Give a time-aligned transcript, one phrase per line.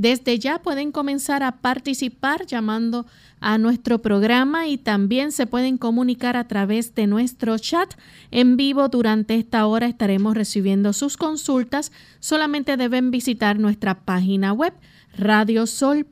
[0.00, 3.04] Desde ya pueden comenzar a participar llamando
[3.38, 7.92] a nuestro programa y también se pueden comunicar a través de nuestro chat
[8.30, 8.88] en vivo.
[8.88, 11.92] Durante esta hora estaremos recibiendo sus consultas.
[12.18, 14.72] Solamente deben visitar nuestra página web
[15.18, 16.06] radiosol.org.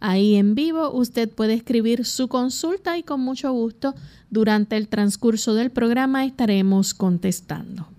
[0.00, 3.94] Ahí en vivo usted puede escribir su consulta y con mucho gusto
[4.28, 7.93] durante el transcurso del programa estaremos contestando.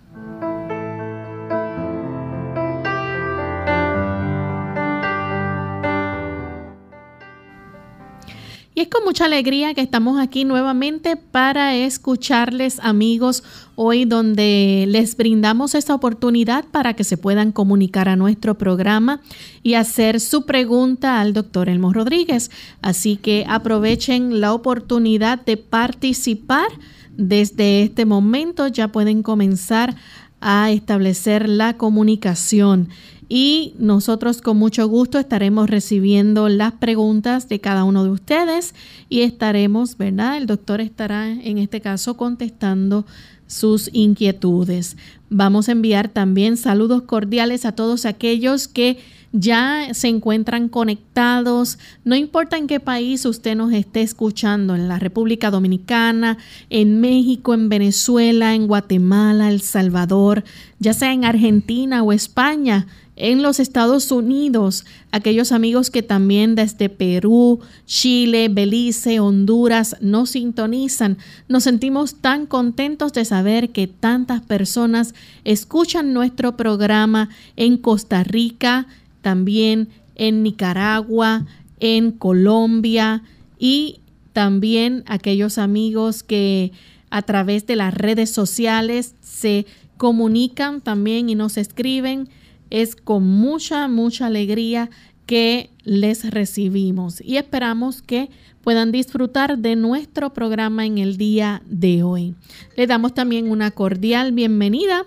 [8.77, 13.41] Y es con mucha alegría que estamos aquí nuevamente para escucharles amigos
[13.75, 19.21] hoy donde les brindamos esta oportunidad para que se puedan comunicar a nuestro programa
[19.63, 22.51] y hacer su pregunta al doctor Elmo Rodríguez.
[22.81, 26.67] Así que aprovechen la oportunidad de participar.
[27.15, 29.95] Desde este momento ya pueden comenzar
[30.41, 32.89] a establecer la comunicación
[33.27, 38.75] y nosotros con mucho gusto estaremos recibiendo las preguntas de cada uno de ustedes
[39.09, 40.37] y estaremos, ¿verdad?
[40.37, 43.05] El doctor estará en este caso contestando
[43.47, 44.97] sus inquietudes.
[45.29, 48.99] Vamos a enviar también saludos cordiales a todos aquellos que
[49.37, 54.97] ya se encuentran conectados, no importa en qué país usted nos esté escuchando, en la
[54.97, 56.37] República Dominicana,
[56.69, 60.45] en México, en Venezuela, en Guatemala, El Salvador,
[60.79, 66.89] ya sea en Argentina o España, en los Estados Unidos, aquellos amigos que también desde
[66.89, 71.17] Perú, Chile, Belice, Honduras nos sintonizan.
[71.47, 75.15] Nos sentimos tan contentos de saber que tantas personas
[75.45, 78.87] escuchan nuestro programa en Costa Rica,
[79.21, 81.45] también en Nicaragua,
[81.79, 83.23] en Colombia
[83.57, 83.99] y
[84.33, 86.73] también aquellos amigos que
[87.09, 89.65] a través de las redes sociales se
[89.95, 92.27] comunican también y nos escriben
[92.75, 94.89] es con mucha, mucha alegría
[95.25, 98.29] que les recibimos y esperamos que
[98.63, 102.35] puedan disfrutar de nuestro programa en el día de hoy.
[102.75, 105.05] Le damos también una cordial bienvenida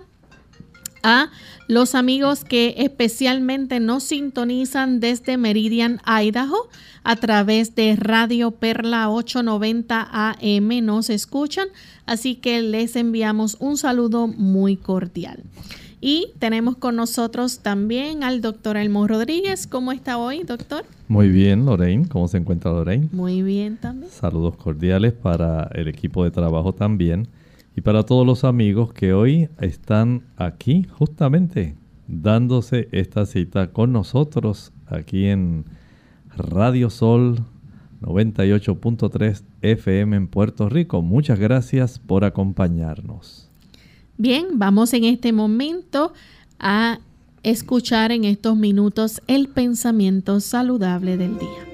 [1.03, 1.29] a
[1.67, 6.69] los amigos que especialmente nos sintonizan desde Meridian, Idaho,
[7.03, 11.67] a través de Radio Perla 890 AM nos escuchan,
[12.07, 15.43] así que les enviamos un saludo muy cordial.
[16.01, 19.67] Y tenemos con nosotros también al doctor Elmo Rodríguez.
[19.67, 20.85] ¿Cómo está hoy, doctor?
[21.09, 22.07] Muy bien, Lorraine.
[22.07, 23.09] ¿Cómo se encuentra Lorraine?
[23.11, 24.11] Muy bien también.
[24.11, 27.27] Saludos cordiales para el equipo de trabajo también
[27.75, 31.75] y para todos los amigos que hoy están aquí justamente
[32.07, 35.65] dándose esta cita con nosotros aquí en
[36.35, 37.45] Radio Sol
[38.01, 41.01] 98.3 FM en Puerto Rico.
[41.01, 43.48] Muchas gracias por acompañarnos.
[44.21, 46.11] Bien, vamos en este momento
[46.59, 46.99] a
[47.41, 51.65] escuchar en estos minutos el pensamiento saludable del día.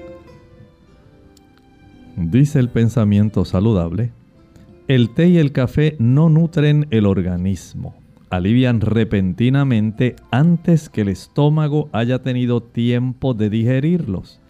[2.16, 4.12] Dice el pensamiento saludable,
[4.86, 7.96] el té y el café no nutren el organismo,
[8.30, 14.40] alivian repentinamente antes que el estómago haya tenido tiempo de digerirlos.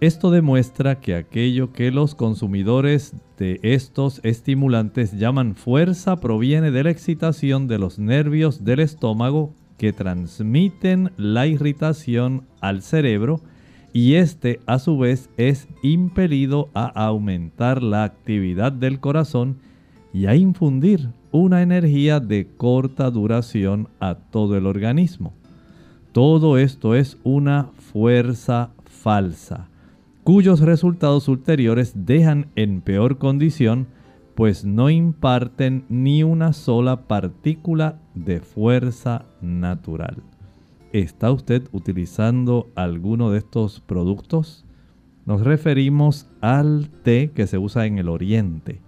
[0.00, 6.90] Esto demuestra que aquello que los consumidores de estos estimulantes llaman fuerza proviene de la
[6.90, 13.40] excitación de los nervios del estómago que transmiten la irritación al cerebro
[13.92, 19.56] y este a su vez es impelido a aumentar la actividad del corazón
[20.12, 25.32] y a infundir una energía de corta duración a todo el organismo.
[26.12, 29.67] Todo esto es una fuerza falsa,
[30.28, 33.86] cuyos resultados ulteriores dejan en peor condición
[34.34, 40.22] pues no imparten ni una sola partícula de fuerza natural.
[40.92, 44.66] ¿Está usted utilizando alguno de estos productos?
[45.24, 48.82] Nos referimos al té que se usa en el oriente.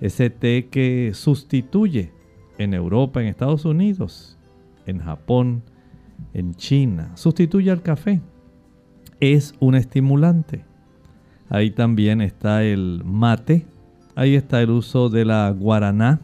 [0.00, 2.12] Ese té que sustituye
[2.56, 4.38] en Europa, en Estados Unidos,
[4.86, 5.64] en Japón,
[6.34, 8.20] en China, sustituye al café.
[9.18, 10.67] Es un estimulante.
[11.50, 13.66] Ahí también está el mate,
[14.18, 16.20] Ahí está el uso de la guaraná.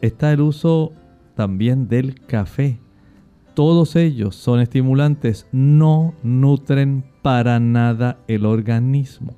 [0.00, 0.92] Está el uso
[1.34, 2.78] también del café.
[3.54, 9.34] Todos ellos son estimulantes, no nutren para nada el organismo.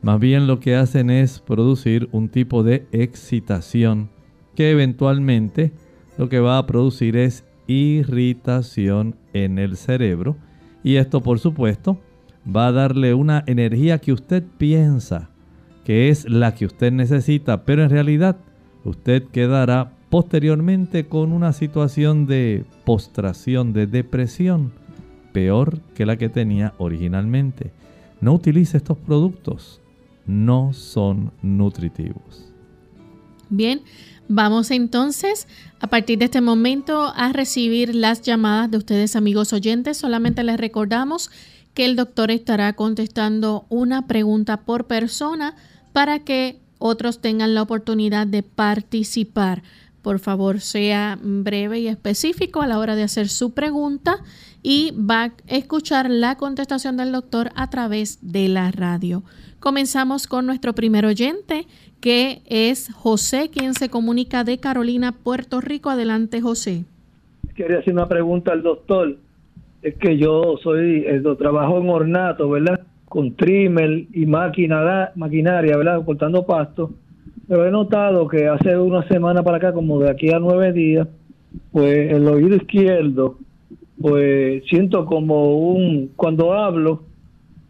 [0.00, 4.08] Más bien lo que hacen es producir un tipo de excitación
[4.54, 5.72] que eventualmente
[6.16, 10.38] lo que va a producir es irritación en el cerebro.
[10.82, 12.00] Y esto por supuesto
[12.54, 15.30] va a darle una energía que usted piensa
[15.88, 18.36] que es la que usted necesita, pero en realidad
[18.84, 24.70] usted quedará posteriormente con una situación de postración, de depresión,
[25.32, 27.72] peor que la que tenía originalmente.
[28.20, 29.80] No utilice estos productos,
[30.26, 32.52] no son nutritivos.
[33.48, 33.80] Bien,
[34.28, 35.48] vamos entonces
[35.80, 39.96] a partir de este momento a recibir las llamadas de ustedes amigos oyentes.
[39.96, 41.30] Solamente les recordamos
[41.78, 45.54] que el doctor estará contestando una pregunta por persona
[45.92, 49.62] para que otros tengan la oportunidad de participar.
[50.02, 54.16] Por favor, sea breve y específico a la hora de hacer su pregunta
[54.60, 59.22] y va a escuchar la contestación del doctor a través de la radio.
[59.60, 61.68] Comenzamos con nuestro primer oyente,
[62.00, 65.90] que es José, quien se comunica de Carolina, Puerto Rico.
[65.90, 66.86] Adelante, José.
[67.54, 69.27] Quería hacer una pregunta al doctor.
[69.82, 72.80] Es que yo soy, eh, trabajo en ornato, ¿verdad?
[73.08, 76.04] con trimmer y máquina, maquinaria, ¿verdad?
[76.04, 76.90] Cortando pasto.
[77.48, 81.08] Pero he notado que hace una semana para acá, como de aquí a nueve días,
[81.72, 83.38] pues el oído izquierdo,
[84.00, 87.04] pues siento como un, cuando hablo,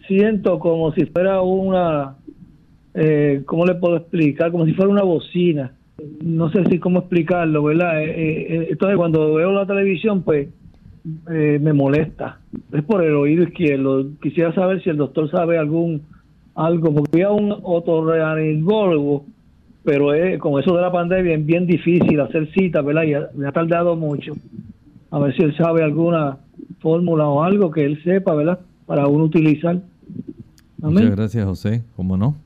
[0.08, 2.16] siento como si fuera una,
[2.94, 4.50] eh, ¿cómo le puedo explicar?
[4.50, 5.74] Como si fuera una bocina.
[6.24, 8.02] No sé si cómo explicarlo, ¿verdad?
[8.02, 10.48] Eh, eh, entonces cuando veo la televisión, pues
[11.30, 12.40] eh, me molesta.
[12.72, 14.06] Es por el oído izquierdo.
[14.20, 16.02] Quisiera saber si el doctor sabe algún
[16.54, 19.24] algo, porque había un otorrinolaringólogo,
[19.84, 20.08] pero
[20.40, 23.04] con eso de la pandemia es bien difícil hacer cita, ¿verdad?
[23.04, 24.32] Y me ha tardado mucho.
[25.10, 26.38] A ver si él sabe alguna
[26.80, 28.58] fórmula o algo que él sepa, ¿verdad?
[28.86, 29.80] Para uno utilizar.
[30.78, 31.84] Muchas gracias, José.
[31.96, 32.36] ¿Cómo no?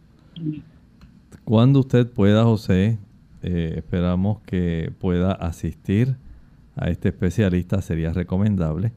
[1.44, 2.98] Cuando usted pueda, José,
[3.42, 6.16] eh, esperamos que pueda asistir
[6.76, 8.92] a este especialista sería recomendable.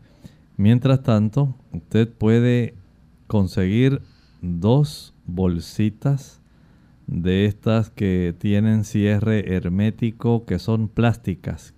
[0.57, 2.75] Mientras tanto, usted puede
[3.27, 4.01] conseguir
[4.41, 6.41] dos bolsitas
[7.07, 11.73] de estas que tienen cierre hermético, que son plásticas,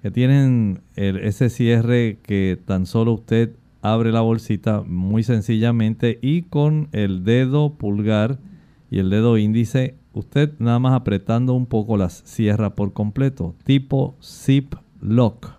[0.00, 6.88] que tienen ese cierre que tan solo usted abre la bolsita muy sencillamente y con
[6.92, 8.38] el dedo pulgar
[8.90, 14.16] y el dedo índice, usted nada más apretando un poco las cierra por completo, tipo
[14.22, 15.50] zip lock.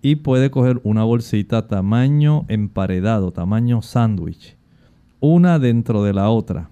[0.00, 4.56] Y puede coger una bolsita tamaño emparedado, tamaño sándwich.
[5.20, 6.70] Una dentro de la otra.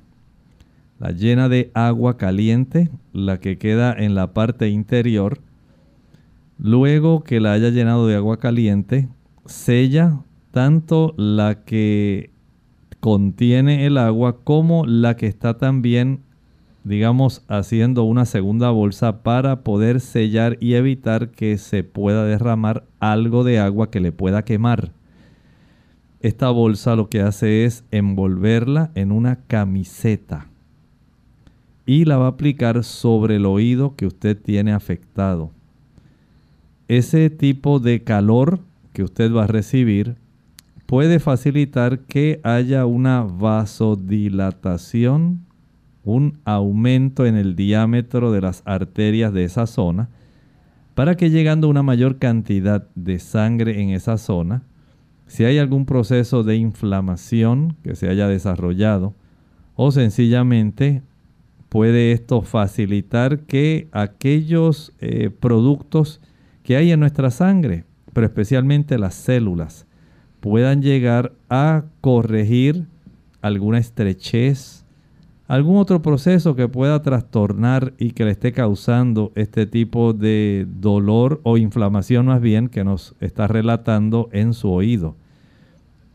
[0.98, 5.38] La llena de agua caliente, la que queda en la parte interior.
[6.58, 9.08] Luego que la haya llenado de agua caliente,
[9.46, 10.18] sella
[10.50, 12.30] tanto la que
[12.98, 16.20] contiene el agua como la que está también
[16.90, 23.44] digamos, haciendo una segunda bolsa para poder sellar y evitar que se pueda derramar algo
[23.44, 24.90] de agua que le pueda quemar.
[26.18, 30.48] Esta bolsa lo que hace es envolverla en una camiseta
[31.86, 35.52] y la va a aplicar sobre el oído que usted tiene afectado.
[36.88, 38.58] ese tipo de calor
[38.92, 40.16] que usted va a recibir
[40.86, 45.46] puede facilitar que haya una vasodilatación,
[46.04, 50.08] un aumento en el diámetro de las arterias de esa zona,
[50.94, 54.62] para que llegando una mayor cantidad de sangre en esa zona,
[55.26, 59.14] si hay algún proceso de inflamación que se haya desarrollado,
[59.76, 61.02] o sencillamente
[61.68, 66.20] puede esto facilitar que aquellos eh, productos
[66.64, 69.86] que hay en nuestra sangre, pero especialmente las células,
[70.40, 72.86] puedan llegar a corregir
[73.40, 74.84] alguna estrechez,
[75.50, 81.40] algún otro proceso que pueda trastornar y que le esté causando este tipo de dolor
[81.42, 85.16] o inflamación más bien que nos está relatando en su oído.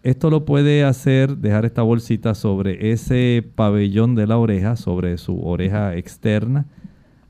[0.03, 5.45] Esto lo puede hacer dejar esta bolsita sobre ese pabellón de la oreja, sobre su
[5.45, 6.67] oreja externa,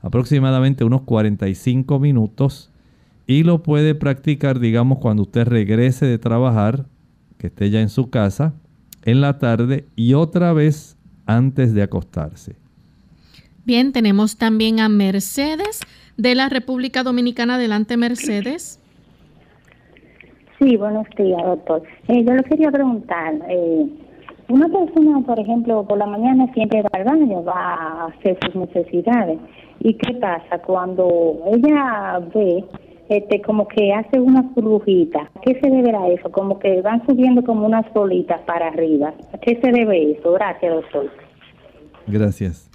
[0.00, 2.70] aproximadamente unos 45 minutos
[3.26, 6.86] y lo puede practicar, digamos, cuando usted regrese de trabajar,
[7.36, 8.54] que esté ya en su casa,
[9.02, 10.95] en la tarde y otra vez
[11.26, 12.56] antes de acostarse.
[13.64, 15.80] Bien, tenemos también a Mercedes
[16.16, 17.56] de la República Dominicana.
[17.56, 18.80] Adelante, Mercedes.
[20.58, 21.82] Sí, buenos días, doctor.
[22.08, 23.86] Eh, yo le quería preguntar, eh,
[24.48, 28.54] una persona, por ejemplo, por la mañana siempre va al baño, va a hacer sus
[28.54, 29.38] necesidades.
[29.80, 32.64] ¿Y qué pasa cuando ella ve
[33.08, 35.28] este, como que hace unas burbujitas?
[35.42, 36.30] ¿Qué se debe a eso?
[36.30, 39.14] Como que van subiendo como unas bolitas para arriba.
[39.32, 40.32] ¿A qué se debe eso?
[40.32, 41.10] Gracias, doctor.
[42.06, 42.70] Gracias.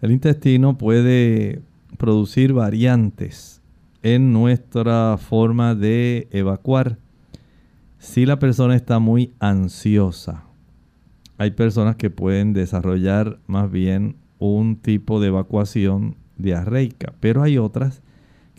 [0.00, 1.60] El intestino puede
[1.98, 3.62] producir variantes
[4.02, 6.96] en nuestra forma de evacuar
[8.02, 10.42] si la persona está muy ansiosa,
[11.38, 18.02] hay personas que pueden desarrollar más bien un tipo de evacuación diarreica, pero hay otras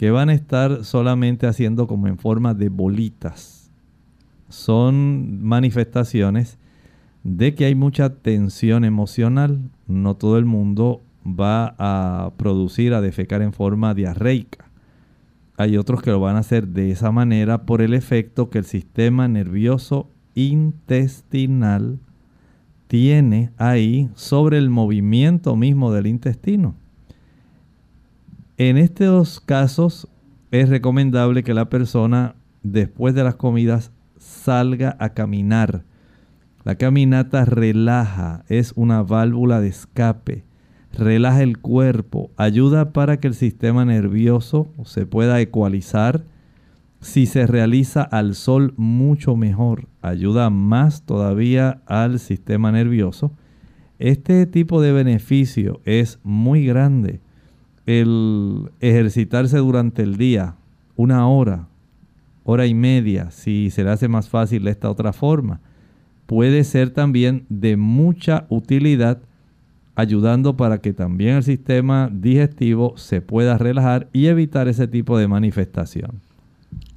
[0.03, 3.71] que van a estar solamente haciendo como en forma de bolitas.
[4.49, 6.59] Son manifestaciones
[7.23, 9.61] de que hay mucha tensión emocional.
[9.87, 14.69] No todo el mundo va a producir, a defecar en forma diarreica.
[15.55, 18.65] Hay otros que lo van a hacer de esa manera por el efecto que el
[18.65, 21.97] sistema nervioso intestinal
[22.89, 26.75] tiene ahí sobre el movimiento mismo del intestino.
[28.57, 30.07] En estos casos
[30.51, 35.83] es recomendable que la persona después de las comidas salga a caminar.
[36.63, 40.45] La caminata relaja, es una válvula de escape
[40.93, 46.23] relaja el cuerpo, ayuda para que el sistema nervioso se pueda ecualizar.
[47.01, 53.33] Si se realiza al sol, mucho mejor, ayuda más todavía al sistema nervioso.
[53.99, 57.19] Este tipo de beneficio es muy grande.
[57.85, 60.55] El ejercitarse durante el día,
[60.95, 61.67] una hora,
[62.43, 65.59] hora y media, si se le hace más fácil esta otra forma,
[66.25, 69.21] puede ser también de mucha utilidad
[69.95, 75.27] ayudando para que también el sistema digestivo se pueda relajar y evitar ese tipo de
[75.27, 76.21] manifestación.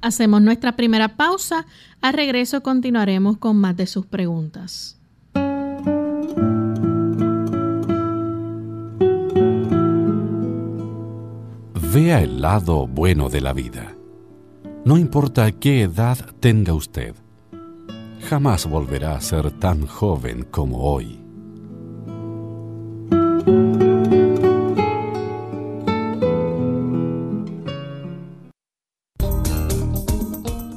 [0.01, 1.65] Hacemos nuestra primera pausa.
[2.01, 4.96] Al regreso continuaremos con más de sus preguntas.
[11.93, 13.95] Vea el lado bueno de la vida.
[14.83, 17.15] No importa qué edad tenga usted,
[18.27, 21.21] jamás volverá a ser tan joven como hoy.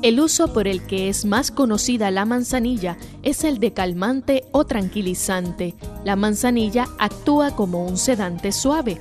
[0.03, 4.65] El uso por el que es más conocida la manzanilla es el de calmante o
[4.65, 5.75] tranquilizante.
[6.05, 9.01] La manzanilla actúa como un sedante suave.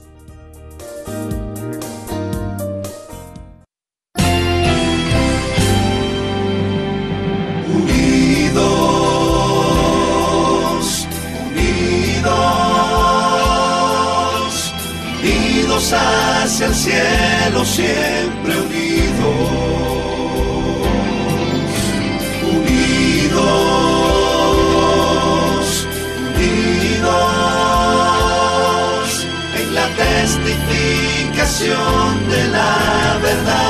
[15.93, 18.90] Hacia el cielo siempre unidos, unidos,
[30.01, 33.61] testificación de la verdad.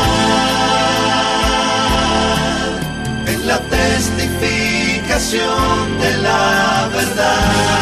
[3.28, 7.82] En la testificación de la verdad.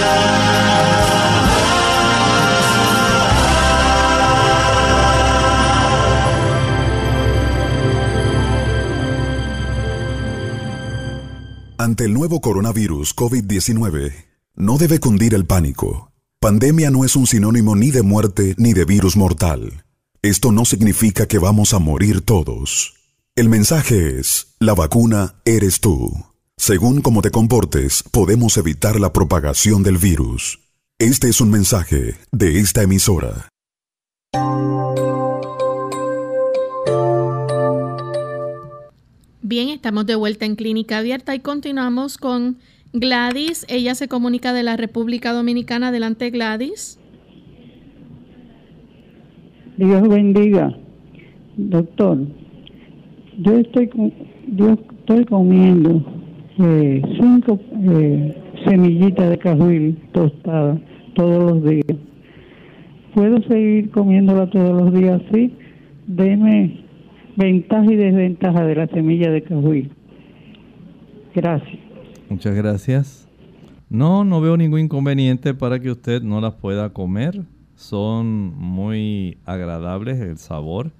[11.78, 14.14] Ante el nuevo coronavirus COVID-19,
[14.56, 16.09] no debe cundir el pánico
[16.50, 19.84] Pandemia no es un sinónimo ni de muerte ni de virus mortal.
[20.24, 22.96] Esto no significa que vamos a morir todos.
[23.36, 26.12] El mensaje es, la vacuna eres tú.
[26.58, 30.60] Según cómo te comportes, podemos evitar la propagación del virus.
[30.98, 33.50] Este es un mensaje de esta emisora.
[39.44, 42.58] Bien, estamos de vuelta en Clínica Abierta y continuamos con
[42.94, 43.66] Gladys.
[43.70, 45.90] Ella se comunica de la República Dominicana.
[45.90, 47.00] Adelante, Gladys.
[49.78, 50.76] Dios bendiga.
[51.56, 52.18] Doctor,
[53.38, 53.90] yo estoy,
[54.56, 56.04] yo estoy comiendo
[56.58, 57.60] eh, cinco
[57.92, 60.80] eh, semillitas de cajuil tostadas
[61.16, 61.98] todos los días.
[63.14, 65.54] ¿Puedo seguir comiéndola todos los días así?
[66.08, 66.84] Deme
[67.36, 69.92] ventaja y desventaja de la semilla de cajuil.
[71.34, 71.89] Gracias.
[72.30, 73.28] Muchas gracias.
[73.90, 77.44] No, no veo ningún inconveniente para que usted no las pueda comer.
[77.76, 80.92] Son muy agradables el sabor.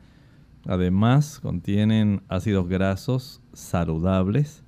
[0.66, 4.64] Además, contienen ácidos grasos saludables.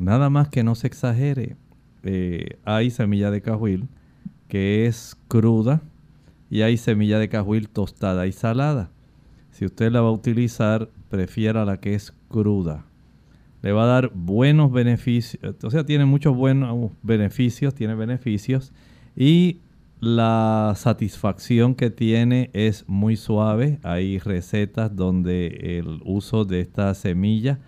[0.00, 1.56] Nada más que no se exagere.
[2.02, 3.88] Eh, hay semilla de cajuil
[4.48, 5.82] que es cruda
[6.50, 8.90] y hay semilla de cajuil tostada y salada.
[9.52, 12.86] Si usted la va a utilizar, prefiera la que es cruda.
[13.62, 18.72] Le va a dar buenos beneficios, o sea, tiene muchos buenos beneficios, tiene beneficios
[19.16, 19.60] y
[20.00, 23.78] la satisfacción que tiene es muy suave.
[23.84, 27.60] Hay recetas donde el uso de esta semilla,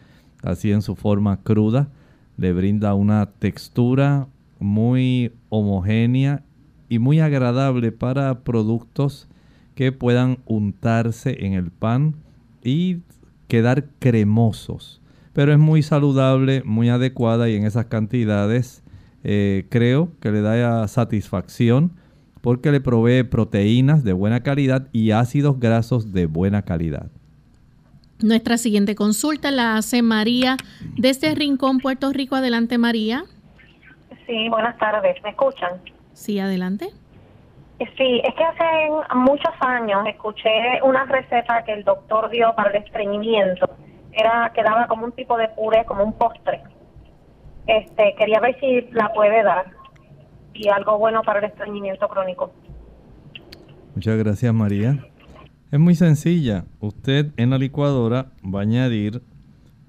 [0.43, 1.91] así en su forma cruda,
[2.37, 4.27] le brinda una textura
[4.59, 6.43] muy homogénea
[6.89, 9.29] y muy agradable para productos
[9.77, 12.17] que puedan untarse en el pan
[12.65, 12.99] y
[13.47, 15.01] quedar cremosos.
[15.35, 18.83] Pero es muy saludable, muy adecuada y en esas cantidades
[19.23, 21.93] eh, creo que le da satisfacción
[22.41, 27.11] porque le provee proteínas de buena calidad y ácidos grasos de buena calidad.
[28.23, 30.57] Nuestra siguiente consulta la hace María
[30.97, 32.37] desde Rincón, Puerto Rico.
[32.37, 33.25] Adelante, María.
[34.27, 35.23] Sí, buenas tardes.
[35.23, 35.73] ¿Me escuchan?
[36.13, 36.91] Sí, adelante.
[37.79, 42.77] Sí, es que hace muchos años escuché una receta que el doctor dio para el
[42.77, 43.69] estreñimiento.
[44.17, 46.63] Era que daba como un tipo de puré, como un postre.
[47.67, 49.67] Este, quería ver si la puede dar
[50.53, 52.53] y algo bueno para el estreñimiento crónico.
[53.95, 54.99] Muchas gracias, María.
[55.71, 56.65] Es muy sencilla.
[56.81, 59.23] Usted en la licuadora va a añadir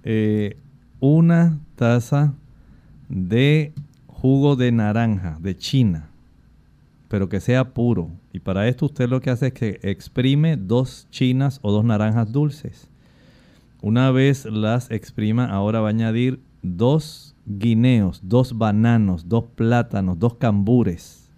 [0.03, 0.57] eh,
[0.99, 2.33] una taza
[3.09, 3.73] de
[4.07, 6.09] jugo de naranja de China
[7.07, 8.09] pero que sea puro.
[8.33, 12.31] Y para esto usted lo que hace es que exprime dos chinas o dos naranjas
[12.31, 12.89] dulces.
[13.85, 20.37] Una vez las exprima, ahora va a añadir dos guineos, dos bananos, dos plátanos, dos
[20.37, 21.29] cambures.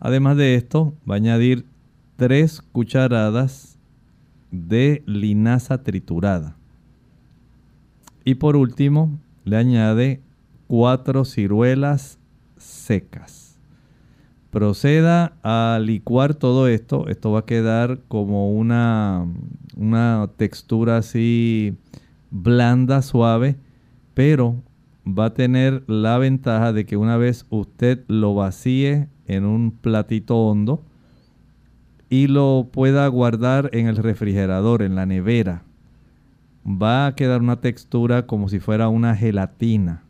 [0.00, 1.64] Además de esto, va a añadir
[2.16, 3.78] tres cucharadas
[4.50, 6.56] de linaza triturada.
[8.24, 10.22] Y por último, le añade
[10.66, 12.18] cuatro ciruelas
[12.56, 13.45] secas
[14.50, 19.26] proceda a licuar todo esto, esto va a quedar como una,
[19.76, 21.76] una textura así
[22.30, 23.56] blanda, suave,
[24.14, 24.56] pero
[25.06, 30.36] va a tener la ventaja de que una vez usted lo vacíe en un platito
[30.36, 30.82] hondo
[32.08, 35.62] y lo pueda guardar en el refrigerador, en la nevera,
[36.66, 40.02] va a quedar una textura como si fuera una gelatina.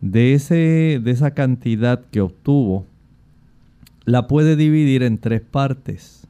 [0.00, 2.86] De, ese, de esa cantidad que obtuvo,
[4.04, 6.26] la puede dividir en tres partes.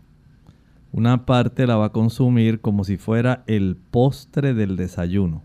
[0.93, 5.43] Una parte la va a consumir como si fuera el postre del desayuno.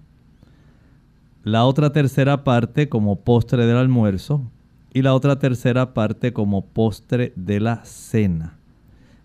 [1.44, 4.44] La otra tercera parte como postre del almuerzo.
[4.94, 8.58] Y la otra tercera parte como postre de la cena.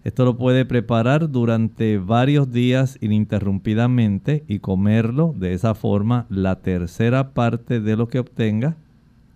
[0.05, 6.27] Esto lo puede preparar durante varios días ininterrumpidamente y comerlo de esa forma.
[6.29, 8.77] La tercera parte de lo que obtenga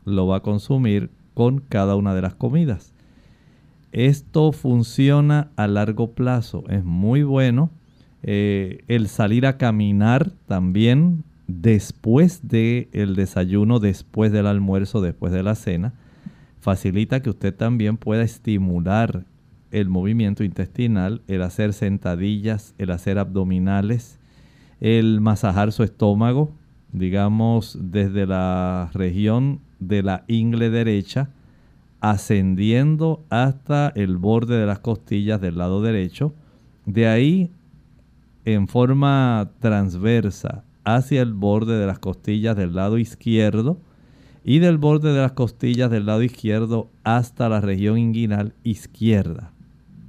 [0.05, 2.96] lo va a consumir con cada una de las comidas.
[3.97, 7.71] Esto funciona a largo plazo, es muy bueno.
[8.23, 15.55] Eh, el salir a caminar también después del desayuno, después del almuerzo, después de la
[15.55, 15.95] cena,
[16.61, 19.25] facilita que usted también pueda estimular
[19.71, 24.19] el movimiento intestinal, el hacer sentadillas, el hacer abdominales,
[24.79, 26.53] el masajar su estómago,
[26.93, 31.31] digamos, desde la región de la ingle derecha,
[32.11, 36.33] ascendiendo hasta el borde de las costillas del lado derecho.
[36.85, 37.51] De ahí,
[38.45, 43.79] en forma transversa, hacia el borde de las costillas del lado izquierdo
[44.45, 49.51] y del borde de las costillas del lado izquierdo hasta la región inguinal izquierda.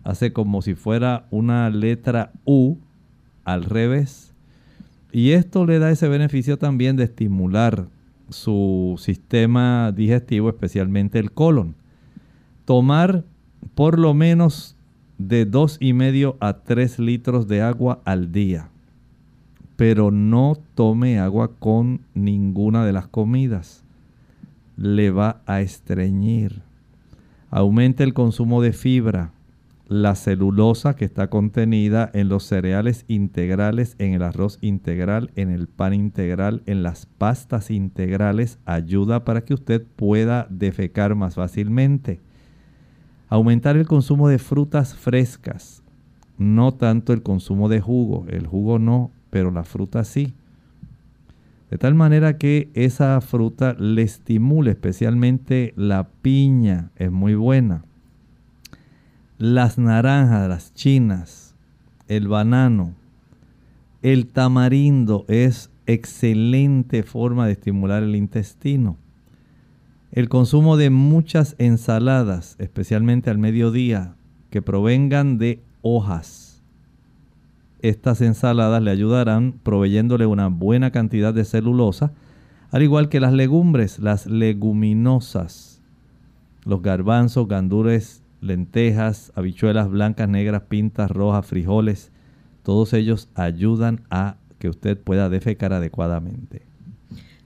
[0.04, 2.78] Hace como si fuera una letra U
[3.44, 4.36] al revés.
[5.12, 7.88] Y esto le da ese beneficio también de estimular
[8.30, 11.77] su sistema digestivo, especialmente el colon.
[12.68, 13.24] Tomar
[13.76, 14.76] por lo menos
[15.18, 18.68] de dos y medio a 3 litros de agua al día.
[19.78, 23.86] Pero no tome agua con ninguna de las comidas.
[24.76, 26.62] Le va a estreñir.
[27.52, 29.32] Aumente el consumo de fibra
[29.88, 35.68] la celulosa que está contenida en los cereales integrales, en el arroz integral, en el
[35.68, 42.20] pan integral, en las pastas integrales, ayuda para que usted pueda defecar más fácilmente.
[43.30, 45.84] Aumentar el consumo de frutas frescas,
[46.38, 50.34] no tanto el consumo de jugo, el jugo no, pero la fruta sí.
[51.70, 57.84] De tal manera que esa fruta le estimule, especialmente la piña, es muy buena
[59.38, 61.56] las naranjas, las chinas,
[62.08, 62.94] el banano,
[64.02, 68.98] el tamarindo es excelente forma de estimular el intestino.
[70.18, 74.16] El consumo de muchas ensaladas, especialmente al mediodía,
[74.50, 76.64] que provengan de hojas.
[77.84, 82.14] Estas ensaladas le ayudarán proveyéndole una buena cantidad de celulosa,
[82.72, 85.84] al igual que las legumbres, las leguminosas,
[86.66, 92.12] los garbanzos, gandules, lentejas, habichuelas blancas, negras, pintas, rojas, frijoles,
[92.64, 96.64] todos ellos ayudan a que usted pueda defecar adecuadamente.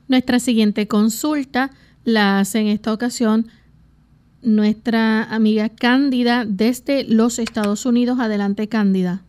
[0.08, 1.72] Nuestra siguiente consulta
[2.04, 3.48] la hace en esta ocasión
[4.42, 8.20] nuestra amiga Cándida desde los Estados Unidos.
[8.20, 9.22] Adelante, Cándida.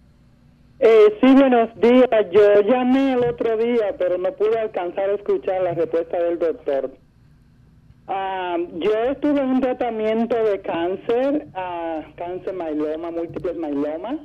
[0.79, 2.09] Eh, sí, buenos días.
[2.33, 6.91] Yo llamé el otro día, pero no pude alcanzar a escuchar la respuesta del doctor.
[8.09, 14.19] Ah, yo estuve en un tratamiento de cáncer, uh, cáncer mailoma, múltiples mailoma,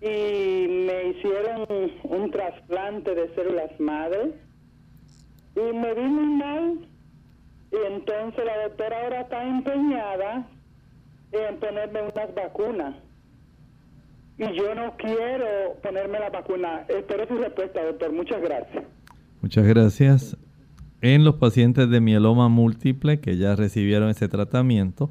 [0.00, 1.66] y me hicieron
[2.04, 4.32] un trasplante de células madre
[5.56, 6.78] y me vi muy mal.
[7.72, 10.46] Y entonces la doctora ahora está empeñada
[11.32, 12.94] en ponerme unas vacunas.
[14.38, 16.84] Y yo no quiero ponerme la vacuna.
[16.88, 18.12] Espero su respuesta, doctor.
[18.12, 18.84] Muchas gracias.
[19.40, 20.36] Muchas gracias
[21.00, 25.10] en los pacientes de mieloma múltiple que ya recibieron ese tratamiento,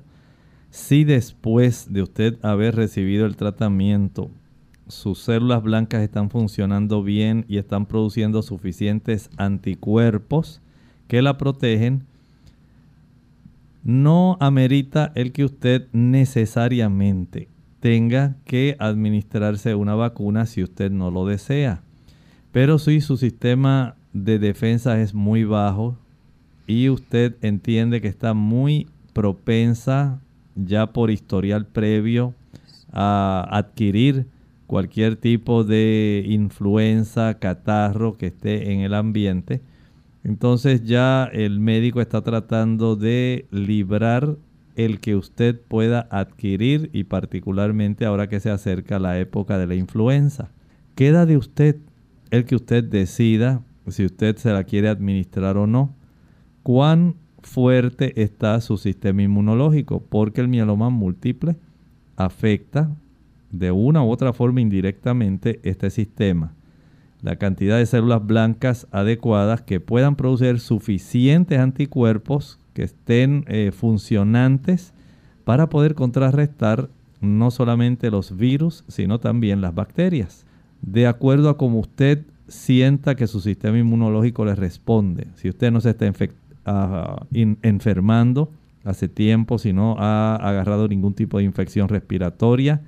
[0.71, 4.31] si después de usted haber recibido el tratamiento
[4.87, 10.61] sus células blancas están funcionando bien y están produciendo suficientes anticuerpos
[11.07, 12.05] que la protegen,
[13.83, 21.25] no amerita el que usted necesariamente tenga que administrarse una vacuna si usted no lo
[21.25, 21.83] desea.
[22.51, 25.97] Pero si su sistema de defensa es muy bajo
[26.65, 30.21] y usted entiende que está muy propensa
[30.55, 32.33] ya por historial previo
[32.91, 34.27] a adquirir
[34.67, 39.61] cualquier tipo de influenza, catarro que esté en el ambiente,
[40.23, 44.37] entonces ya el médico está tratando de librar
[44.75, 49.75] el que usted pueda adquirir y particularmente ahora que se acerca la época de la
[49.75, 50.51] influenza.
[50.95, 51.77] Queda de usted
[52.31, 55.95] el que usted decida si usted se la quiere administrar o no.
[56.63, 60.01] ¿Cuán fuerte está su sistema inmunológico?
[60.01, 61.57] Porque el mieloma múltiple
[62.15, 62.95] afecta
[63.51, 66.55] de una u otra forma indirectamente este sistema.
[67.23, 74.93] La cantidad de células blancas adecuadas que puedan producir suficientes anticuerpos que estén eh, funcionantes
[75.45, 76.89] para poder contrarrestar
[77.21, 80.45] no solamente los virus, sino también las bacterias.
[80.81, 85.27] De acuerdo a cómo usted sienta que su sistema inmunológico le responde.
[85.35, 86.11] Si usted no se está
[86.65, 88.51] ah, enfermando
[88.83, 92.81] hace tiempo, si no ha agarrado ningún tipo de infección respiratoria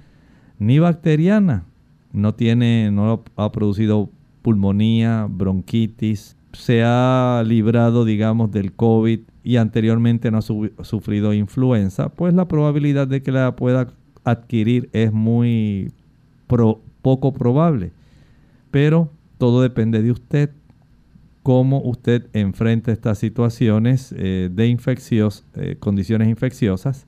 [0.60, 1.64] ni bacteriana,
[2.12, 4.10] no tiene, no ha producido
[4.46, 12.36] pulmonía, bronquitis, se ha librado, digamos, del COVID y anteriormente no ha sufrido influenza, pues
[12.36, 13.88] la probabilidad de que la pueda
[14.24, 15.92] adquirir es muy
[17.02, 17.92] poco probable.
[18.70, 20.52] Pero todo depende de usted,
[21.42, 27.08] cómo usted enfrenta estas situaciones eh, de infeccios, eh, condiciones infecciosas,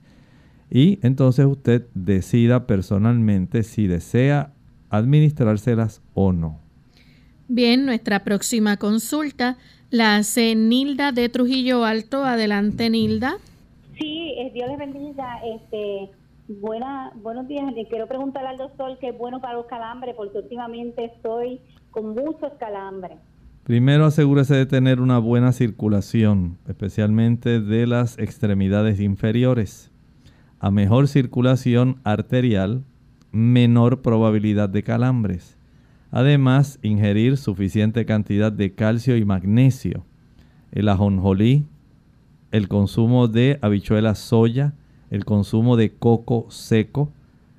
[0.72, 4.50] y entonces usted decida personalmente si desea
[4.90, 6.67] administrárselas o no.
[7.50, 9.56] Bien, nuestra próxima consulta
[9.90, 12.22] La hace Nilda de Trujillo Alto.
[12.22, 13.38] Adelante, Nilda.
[13.98, 15.40] Sí, eh, Dios les bendiga.
[15.42, 16.10] Este,
[16.46, 17.72] buena, buenos días.
[17.72, 22.10] Le quiero preguntar al doctor qué es bueno para los calambres, porque últimamente estoy con
[22.10, 23.16] muchos calambres.
[23.64, 29.90] Primero asegúrese de tener una buena circulación, especialmente de las extremidades inferiores.
[30.60, 32.84] A mejor circulación arterial,
[33.32, 35.57] menor probabilidad de calambres.
[36.10, 40.04] Además, ingerir suficiente cantidad de calcio y magnesio.
[40.72, 41.66] El ajonjolí,
[42.50, 44.74] el consumo de habichuelas soya,
[45.10, 47.12] el consumo de coco seco,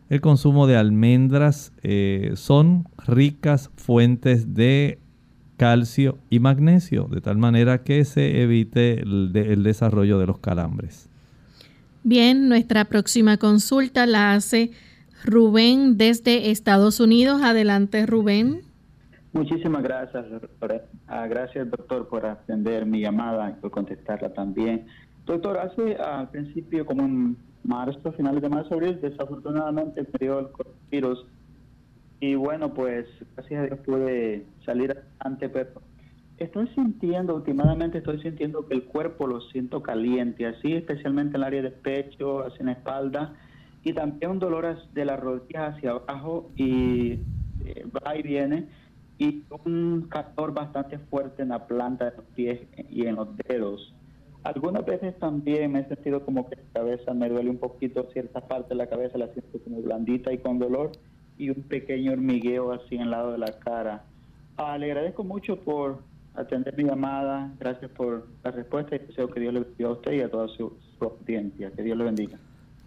[0.09, 4.99] el consumo de almendras eh, son ricas fuentes de
[5.57, 11.09] calcio y magnesio, de tal manera que se evite el desarrollo de los calambres.
[12.03, 14.71] Bien, nuestra próxima consulta la hace
[15.23, 17.41] Rubén desde Estados Unidos.
[17.41, 18.61] Adelante, Rubén.
[19.33, 20.25] Muchísimas gracias.
[21.07, 24.87] Ah, gracias, doctor, por atender mi llamada y por contestarla también.
[25.25, 30.49] Doctor, hace al principio, como en marzo, finales de marzo, abril, desafortunadamente me dio el
[30.49, 31.25] coronavirus.
[32.21, 33.05] Y bueno, pues
[33.35, 35.81] gracias a Dios pude salir adelante, pero
[36.37, 41.43] estoy sintiendo, últimamente estoy sintiendo que el cuerpo lo siento caliente, así especialmente en el
[41.43, 43.35] área del pecho, hacia la espalda
[43.83, 47.19] y también un dolor de las rodillas hacia abajo y
[47.65, 48.67] eh, va y viene
[49.17, 53.93] y un calor bastante fuerte en la planta de los pies y en los dedos.
[54.43, 58.39] Algunas veces también me he sentido como que la cabeza me duele un poquito, cierta
[58.39, 60.93] parte de la cabeza la siento como blandita y con dolor
[61.37, 64.05] y un pequeño hormigueo así en el lado de la cara.
[64.55, 65.99] Ah, le agradezco mucho por
[66.35, 70.13] atender mi llamada, gracias por la respuesta y deseo que Dios le bendiga a usted
[70.13, 71.71] y a toda su, su audiencia.
[71.71, 72.39] Que Dios le bendiga.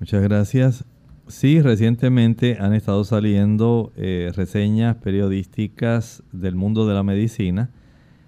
[0.03, 0.85] Muchas gracias.
[1.29, 7.71] Sí, recientemente han estado saliendo eh, reseñas periodísticas del mundo de la medicina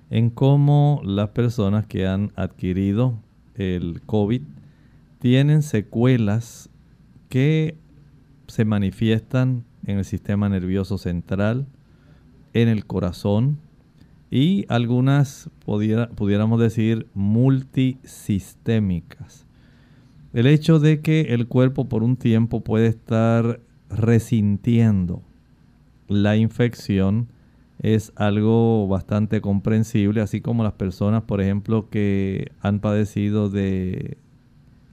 [0.09, 3.19] en cómo las personas que han adquirido
[3.57, 4.43] el COVID
[5.19, 6.71] tienen secuelas
[7.29, 7.77] que
[8.47, 11.67] se manifiestan en el sistema nervioso central,
[12.53, 13.59] en el corazón
[14.31, 19.44] y algunas pudiéramos decir multisistémicas.
[20.35, 25.23] El hecho de que el cuerpo por un tiempo puede estar resintiendo
[26.09, 27.29] la infección
[27.79, 34.19] es algo bastante comprensible, así como las personas, por ejemplo, que han padecido de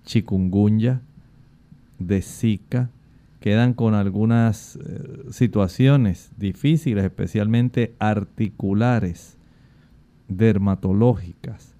[0.06, 1.01] chikungunya,
[1.97, 2.91] de zika,
[3.39, 9.39] quedan con algunas eh, situaciones difíciles, especialmente articulares,
[10.27, 11.73] dermatológicas.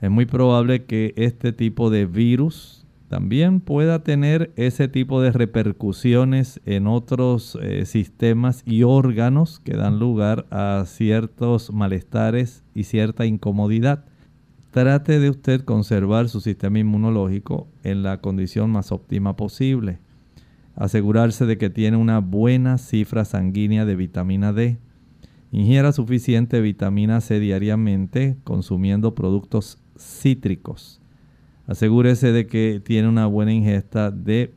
[0.00, 2.81] Es muy probable que este tipo de virus
[3.12, 9.98] también pueda tener ese tipo de repercusiones en otros eh, sistemas y órganos que dan
[9.98, 14.06] lugar a ciertos malestares y cierta incomodidad.
[14.70, 19.98] Trate de usted conservar su sistema inmunológico en la condición más óptima posible.
[20.74, 24.78] Asegurarse de que tiene una buena cifra sanguínea de vitamina D.
[25.50, 31.01] Ingiera suficiente vitamina C diariamente consumiendo productos cítricos
[31.66, 34.52] Asegúrese de que tiene una buena ingesta de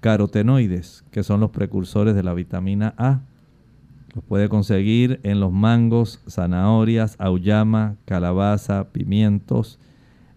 [0.00, 3.20] carotenoides, que son los precursores de la vitamina A.
[4.14, 9.78] Los puede conseguir en los mangos, zanahorias, auyama, calabaza, pimientos,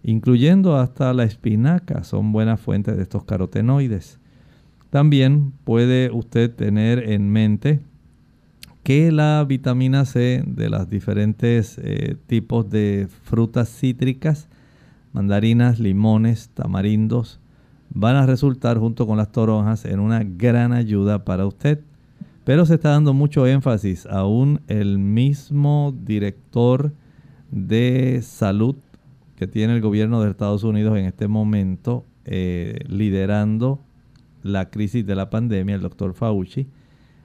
[0.04, 4.20] incluyendo hasta la espinaca, son buenas fuentes de estos carotenoides.
[4.90, 7.80] También puede usted tener en mente
[8.84, 14.48] que la vitamina C de los diferentes eh, tipos de frutas cítricas
[15.14, 17.40] mandarinas, limones, tamarindos,
[17.88, 21.80] van a resultar junto con las toronjas en una gran ayuda para usted.
[22.44, 26.92] Pero se está dando mucho énfasis, aún el mismo director
[27.50, 28.76] de salud
[29.36, 33.80] que tiene el gobierno de Estados Unidos en este momento, eh, liderando
[34.42, 36.66] la crisis de la pandemia, el doctor Fauci,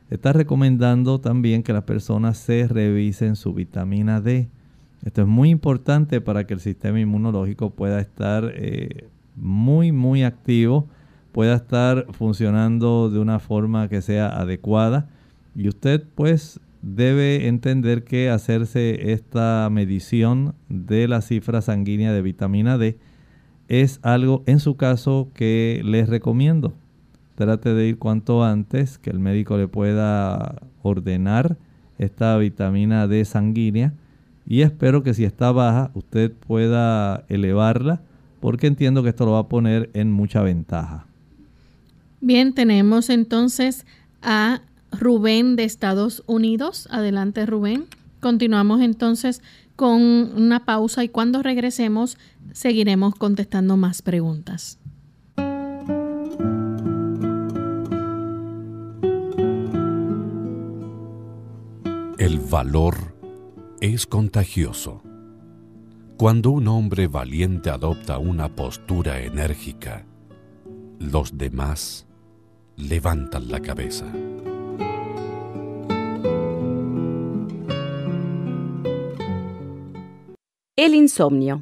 [0.09, 4.49] está recomendando también que las personas se revisen su vitamina D.
[5.03, 10.87] Esto es muy importante para que el sistema inmunológico pueda estar eh, muy, muy activo,
[11.31, 15.09] pueda estar funcionando de una forma que sea adecuada.
[15.55, 22.77] Y usted pues debe entender que hacerse esta medición de la cifra sanguínea de vitamina
[22.77, 22.97] D
[23.67, 26.73] es algo en su caso que les recomiendo.
[27.35, 31.57] Trate de ir cuanto antes que el médico le pueda ordenar
[31.97, 33.93] esta vitamina D sanguínea
[34.49, 38.01] y espero que si está baja usted pueda elevarla
[38.39, 41.05] porque entiendo que esto lo va a poner en mucha ventaja.
[42.19, 43.85] Bien, tenemos entonces
[44.23, 46.87] a Rubén de Estados Unidos.
[46.89, 47.85] Adelante Rubén.
[48.21, 49.41] Continuamos entonces
[49.75, 52.17] con una pausa y cuando regresemos
[52.51, 54.79] seguiremos contestando más preguntas.
[62.17, 63.18] El valor
[63.81, 65.01] es contagioso.
[66.17, 70.05] Cuando un hombre valiente adopta una postura enérgica,
[70.99, 72.05] los demás
[72.75, 74.05] levantan la cabeza.
[80.75, 81.61] El insomnio.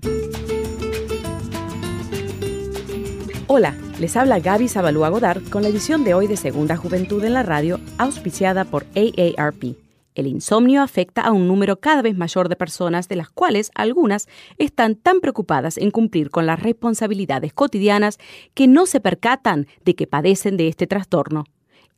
[3.46, 7.34] Hola, les habla Gaby Zabalúa Godard con la edición de hoy de Segunda Juventud en
[7.34, 9.87] la Radio, auspiciada por AARP.
[10.18, 14.28] El insomnio afecta a un número cada vez mayor de personas, de las cuales algunas
[14.58, 18.18] están tan preocupadas en cumplir con las responsabilidades cotidianas
[18.56, 21.44] que no se percatan de que padecen de este trastorno.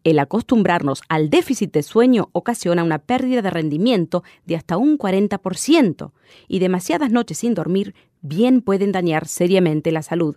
[0.03, 6.11] El acostumbrarnos al déficit de sueño ocasiona una pérdida de rendimiento de hasta un 40%
[6.49, 10.35] y demasiadas noches sin dormir bien pueden dañar seriamente la salud.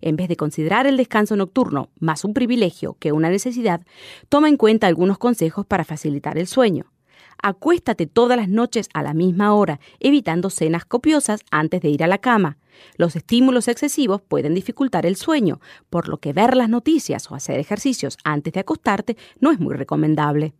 [0.00, 3.80] En vez de considerar el descanso nocturno más un privilegio que una necesidad,
[4.28, 6.93] toma en cuenta algunos consejos para facilitar el sueño.
[7.42, 12.06] Acuéstate todas las noches a la misma hora, evitando cenas copiosas antes de ir a
[12.06, 12.58] la cama.
[12.96, 17.60] Los estímulos excesivos pueden dificultar el sueño, por lo que ver las noticias o hacer
[17.60, 20.54] ejercicios antes de acostarte no es muy recomendable.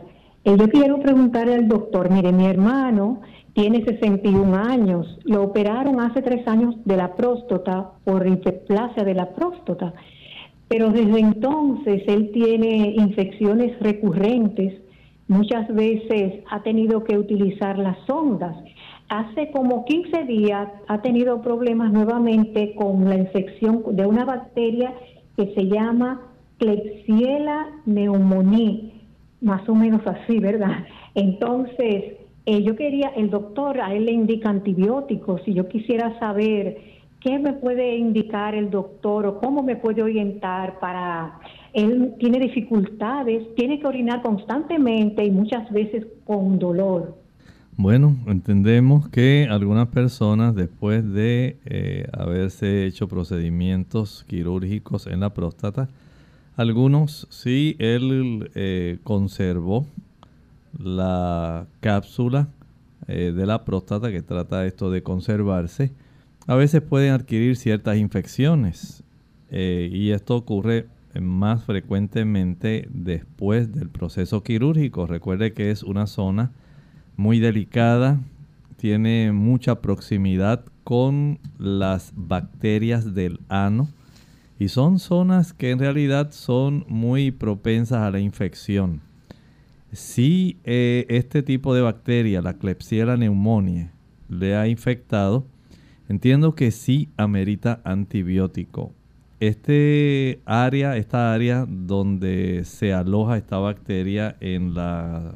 [0.45, 3.21] Eh, yo quiero preguntarle al doctor, mire, mi hermano
[3.53, 9.31] tiene 61 años, lo operaron hace tres años de la próstata por hiperplasia de la
[9.35, 9.93] próstata,
[10.69, 14.81] pero desde entonces él tiene infecciones recurrentes,
[15.27, 18.55] muchas veces ha tenido que utilizar las sondas.
[19.12, 24.94] Hace como 15 días ha tenido problemas nuevamente con la infección de una bacteria
[25.37, 26.22] que se llama
[26.57, 28.90] Klebsiella pneumoniae,
[29.42, 30.87] más o menos así, ¿verdad?
[31.14, 32.14] Entonces,
[32.46, 36.79] eh, yo quería, el doctor, a él le indica antibióticos y yo quisiera saber
[37.20, 41.38] qué me puede indicar el doctor o cómo me puede orientar para...
[41.75, 47.21] Él tiene dificultades, tiene que orinar constantemente y muchas veces con dolor.
[47.83, 55.88] Bueno, entendemos que algunas personas después de eh, haberse hecho procedimientos quirúrgicos en la próstata,
[56.55, 59.85] algunos sí él eh, conservó
[60.79, 62.47] la cápsula
[63.09, 65.90] eh, de la próstata que trata esto de conservarse.
[66.47, 69.03] A veces pueden adquirir ciertas infecciones
[69.51, 70.87] y esto ocurre
[71.21, 75.09] más frecuentemente después del proceso quirúrgico.
[75.09, 76.52] Recuerde que es una zona
[77.17, 78.21] muy delicada,
[78.77, 83.88] tiene mucha proximidad con las bacterias del ano
[84.58, 89.00] y son zonas que en realidad son muy propensas a la infección.
[89.92, 93.90] Si eh, este tipo de bacteria, la Klebsiella pneumoniae,
[94.29, 95.46] le ha infectado,
[96.08, 98.92] entiendo que sí amerita antibiótico.
[99.40, 105.35] Este área, esta área donde se aloja esta bacteria en la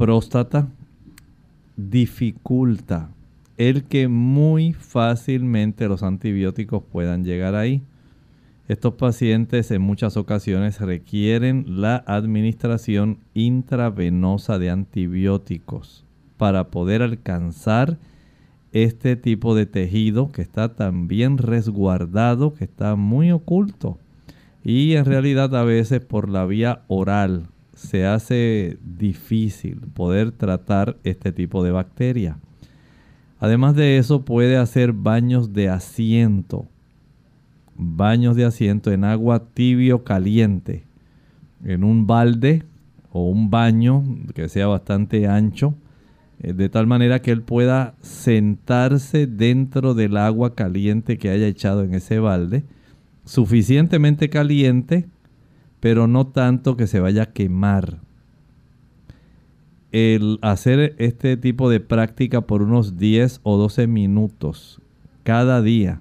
[0.00, 0.66] próstata
[1.76, 3.10] dificulta
[3.58, 7.82] el que muy fácilmente los antibióticos puedan llegar ahí.
[8.66, 16.06] Estos pacientes en muchas ocasiones requieren la administración intravenosa de antibióticos
[16.38, 17.98] para poder alcanzar
[18.72, 23.98] este tipo de tejido que está tan bien resguardado, que está muy oculto.
[24.64, 31.32] Y en realidad a veces por la vía oral se hace difícil poder tratar este
[31.32, 32.38] tipo de bacteria.
[33.38, 36.68] Además de eso, puede hacer baños de asiento.
[37.74, 40.84] Baños de asiento en agua tibio caliente.
[41.64, 42.64] En un balde
[43.10, 44.04] o un baño
[44.34, 45.74] que sea bastante ancho.
[46.42, 51.82] Eh, de tal manera que él pueda sentarse dentro del agua caliente que haya echado
[51.82, 52.64] en ese balde.
[53.24, 55.08] Suficientemente caliente,
[55.80, 57.98] pero no tanto que se vaya a quemar
[59.92, 64.80] el hacer este tipo de práctica por unos 10 o 12 minutos
[65.24, 66.00] cada día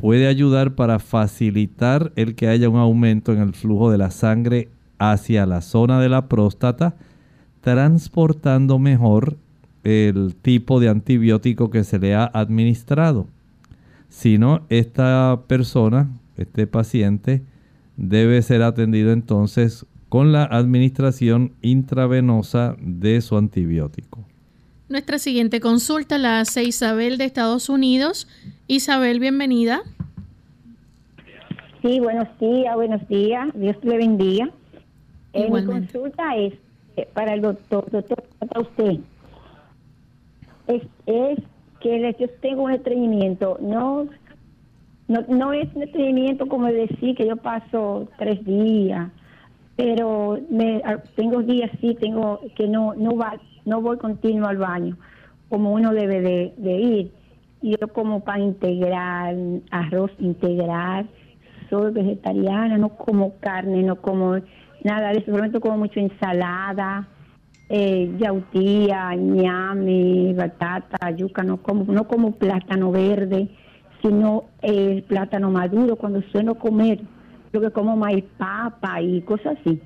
[0.00, 4.70] puede ayudar para facilitar el que haya un aumento en el flujo de la sangre
[4.98, 6.94] hacia la zona de la próstata,
[7.60, 9.36] transportando mejor
[9.84, 13.26] el tipo de antibiótico que se le ha administrado.
[14.08, 17.42] Si no, esta persona, este paciente,
[18.00, 24.24] debe ser atendido entonces con la administración intravenosa de su antibiótico.
[24.88, 28.26] Nuestra siguiente consulta la hace Isabel de Estados Unidos.
[28.66, 29.82] Isabel, bienvenida.
[31.82, 33.48] Sí, buenos días, buenos días.
[33.54, 34.50] Dios le bendiga.
[35.32, 36.54] Eh, mi consulta es
[36.96, 38.98] eh, para el doctor, doctor, para usted.
[40.66, 41.38] Es, es
[41.80, 44.08] que yo tengo un estreñimiento, no,
[45.10, 49.10] no, no es un estreñimiento como decir que yo paso tres días
[49.76, 54.58] pero me, ah, tengo días sí, tengo que no no va, no voy continuo al
[54.58, 54.96] baño
[55.50, 56.20] como uno debe
[56.56, 57.12] de, ir.
[57.60, 61.10] Yo como pan integral, arroz integral,
[61.68, 64.36] soy vegetariana, no como carne, no como
[64.82, 67.06] nada de eso, solamente como mucho ensalada,
[67.68, 73.48] eh, yautía, ñame, batata, yuca, no como, no como plátano verde,
[74.02, 77.00] sino el plátano maduro cuando suelo comer
[77.52, 79.80] lo que como maíz papa y cosas así.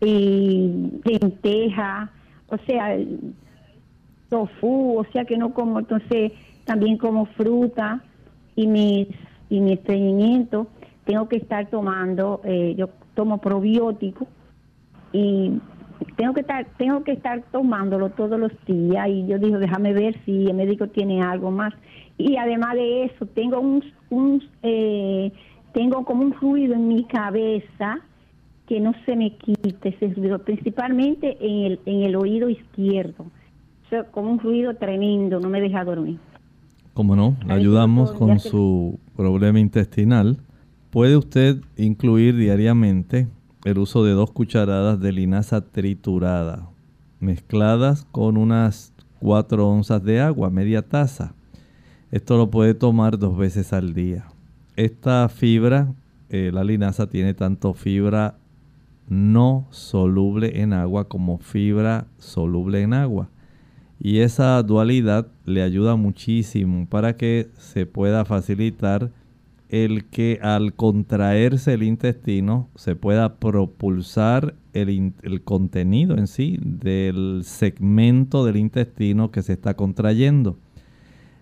[0.00, 2.10] Y lenteja,
[2.48, 2.96] o sea,
[4.28, 6.32] tofu, o sea que no como, entonces
[6.64, 8.02] también como fruta
[8.54, 9.08] y mis
[9.50, 10.66] y mi estreñimiento.
[11.04, 14.26] Tengo que estar tomando, eh, yo tomo probiótico
[15.12, 15.58] y
[16.16, 19.08] tengo que estar tengo que estar tomándolo todos los días.
[19.08, 21.74] Y yo digo déjame ver si el médico tiene algo más
[22.18, 25.32] y además de eso tengo un, un eh,
[25.72, 28.00] tengo como un ruido en mi cabeza
[28.66, 33.24] que no se me quite ese ruido, principalmente en el, en el oído izquierdo.
[33.24, 36.18] O sea, como un ruido tremendo, no me deja dormir.
[36.92, 40.38] Como no, le ayudamos con su problema intestinal.
[40.90, 43.28] Puede usted incluir diariamente
[43.64, 46.68] el uso de dos cucharadas de linaza triturada,
[47.20, 51.34] mezcladas con unas 4 onzas de agua, media taza.
[52.10, 54.26] Esto lo puede tomar dos veces al día
[54.78, 55.92] esta fibra,
[56.28, 58.38] eh, la linaza tiene tanto fibra
[59.08, 63.28] no soluble en agua como fibra soluble en agua.
[63.98, 69.10] Y esa dualidad le ayuda muchísimo para que se pueda facilitar
[69.68, 77.40] el que al contraerse el intestino se pueda propulsar el, el, contenido en sí del
[77.44, 80.56] segmento del intestino que se está contrayendo.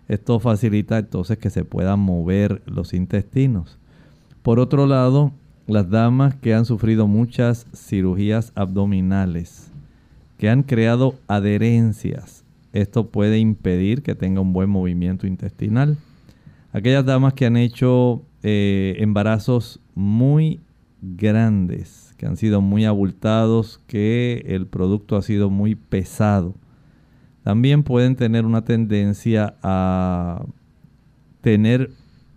[0.07, 3.77] Esto facilita entonces que se puedan mover los intestinos.
[4.41, 5.33] Por otro lado,
[5.67, 9.69] las damas que han sufrido muchas cirugías abdominales,
[10.37, 15.97] que han creado adherencias, esto puede impedir que tenga un buen movimiento intestinal.
[16.71, 20.61] Aquellas damas que han hecho eh, embarazos muy
[21.01, 26.55] grandes, que han sido muy abultados, que el producto ha sido muy pesado
[27.47, 30.45] también pueden tener una tendencia a
[31.39, 31.91] tener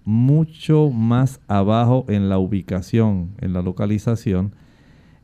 [0.04, 4.54] mucho más abajo en la ubicación, en la localización,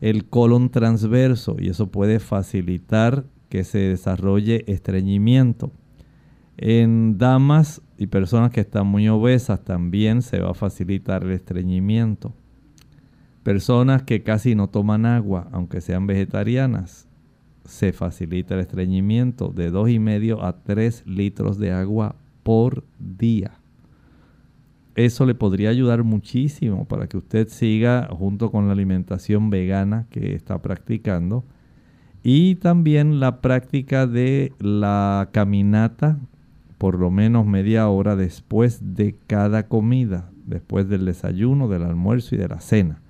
[0.01, 5.70] el colon transverso y eso puede facilitar que se desarrolle estreñimiento.
[6.57, 12.34] En damas y personas que están muy obesas también se va a facilitar el estreñimiento.
[13.45, 17.05] Personas que casi no toman agua, aunque sean vegetarianas,
[17.66, 23.52] se facilita el estreñimiento de 2,5 a 3 litros de agua por día.
[24.94, 30.34] Eso le podría ayudar muchísimo para que usted siga junto con la alimentación vegana que
[30.34, 31.44] está practicando
[32.22, 36.18] y también la práctica de la caminata
[36.78, 42.38] por lo menos media hora después de cada comida, después del desayuno, del almuerzo y
[42.38, 43.00] de la cena.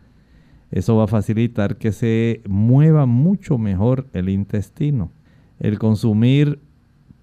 [0.70, 5.10] Eso va a facilitar que se mueva mucho mejor el intestino.
[5.58, 6.58] El consumir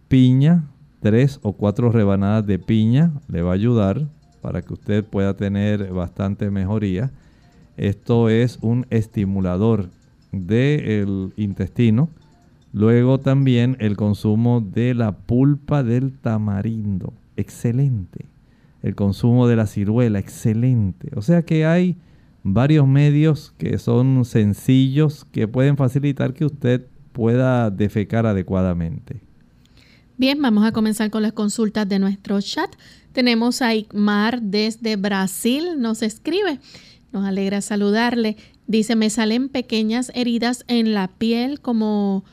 [0.08, 0.70] piña,
[1.02, 4.08] tres o cuatro rebanadas de piña, le va a ayudar
[4.42, 7.12] para que usted pueda tener bastante mejoría.
[7.78, 9.90] Esto es un estimulador
[10.32, 12.10] del intestino.
[12.72, 18.26] Luego también el consumo de la pulpa del tamarindo, excelente.
[18.82, 21.12] El consumo de la ciruela, excelente.
[21.16, 21.98] O sea que hay
[22.44, 29.22] varios medios que son sencillos que pueden facilitar que usted pueda defecar adecuadamente.
[30.18, 32.70] Bien, vamos a comenzar con las consultas de nuestro chat.
[33.14, 36.60] Tenemos a Igmar desde Brasil, nos escribe.
[37.12, 38.38] Nos alegra saludarle.
[38.68, 42.24] Dice, me salen pequeñas heridas en la piel como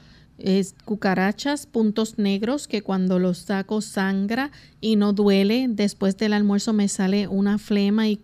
[0.84, 4.50] cucarachas, puntos negros que cuando los saco sangra
[4.80, 5.66] y no duele.
[5.68, 8.16] Después del almuerzo me sale una flema y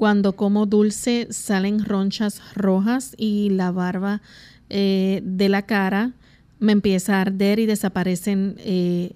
[0.00, 4.22] cuando como dulce salen ronchas rojas y la barba
[4.70, 6.12] eh, de la cara
[6.58, 9.12] me empieza a arder y desaparecen eh,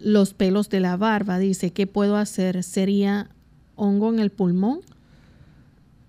[0.00, 1.40] los pelos de la barba.
[1.40, 2.62] Dice, ¿qué puedo hacer?
[2.62, 3.30] ¿Sería
[3.74, 4.78] hongo en el pulmón?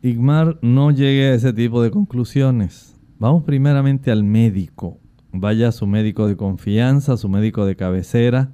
[0.03, 2.93] Igmar, no llegue a ese tipo de conclusiones.
[3.17, 4.99] Vamos primeramente al médico.
[5.31, 8.51] Vaya a su médico de confianza, a su médico de cabecera.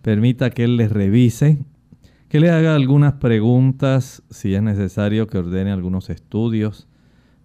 [0.00, 1.58] Permita que él le revise,
[2.36, 6.86] que le haga algunas preguntas, si es necesario que ordene algunos estudios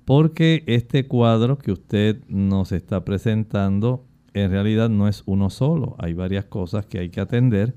[0.03, 6.13] porque este cuadro que usted nos está presentando en realidad no es uno solo, hay
[6.13, 7.73] varias cosas que hay que atender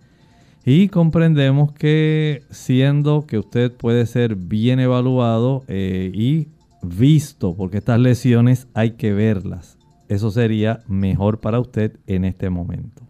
[0.66, 6.48] y comprendemos que siendo que usted puede ser bien evaluado eh, y
[6.82, 13.04] visto, porque estas lesiones hay que verlas, eso sería mejor para usted en este momento.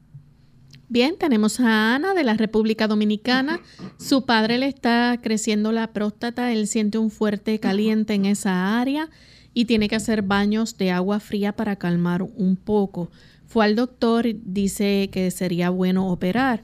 [0.95, 3.59] Bien, tenemos a Ana de la República Dominicana.
[3.97, 9.11] Su padre le está creciendo la próstata, él siente un fuerte caliente en esa área
[9.53, 13.11] y tiene que hacer baños de agua fría para calmar un poco.
[13.45, 16.63] Fue al doctor dice que sería bueno operar.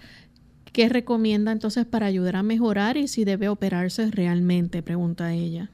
[0.72, 4.81] ¿Qué recomienda entonces para ayudar a mejorar y si debe operarse realmente?
[4.85, 5.72] Pregunta ella.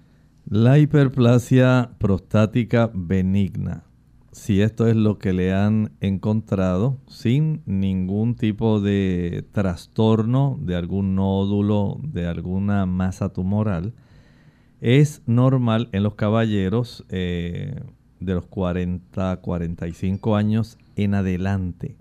[0.48, 3.86] La hiperplasia prostática benigna
[4.37, 11.14] si esto es lo que le han encontrado sin ningún tipo de trastorno de algún
[11.14, 13.95] nódulo, de alguna masa tumoral,
[14.82, 17.80] es normal en los caballeros eh,
[18.20, 21.97] de los 40, 45 años en adelante.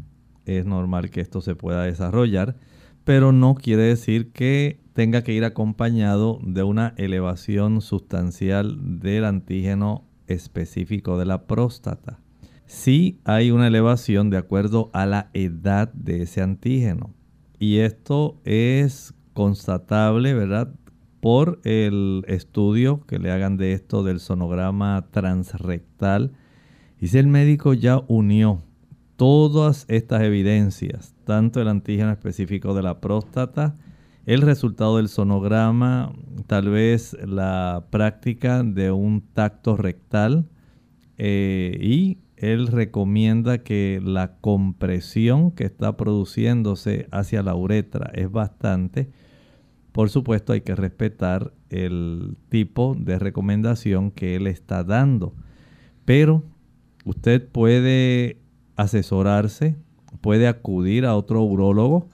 [0.46, 2.58] Es normal que esto se pueda desarrollar,
[3.06, 10.04] pero no quiere decir que tenga que ir acompañado de una elevación sustancial del antígeno
[10.28, 12.20] específico de la próstata
[12.66, 17.14] sí hay una elevación de acuerdo a la edad de ese antígeno.
[17.60, 20.74] Y esto es constatable, ¿verdad?
[21.22, 26.34] Por el estudio que le hagan de esto del sonograma transrectal.
[27.00, 28.62] Y si el médico ya unió
[29.16, 33.76] todas estas evidencias, tanto el antígeno específico de la próstata,
[34.26, 36.14] el resultado del sonograma,
[36.48, 40.50] tal vez la práctica de un tacto rectal
[41.18, 49.10] eh, y él recomienda que la compresión que está produciéndose hacia la uretra es bastante.
[49.92, 55.34] Por supuesto hay que respetar el tipo de recomendación que él está dando.
[56.04, 56.44] Pero
[57.06, 58.38] usted puede
[58.76, 59.78] asesorarse,
[60.20, 62.10] puede acudir a otro urólogo,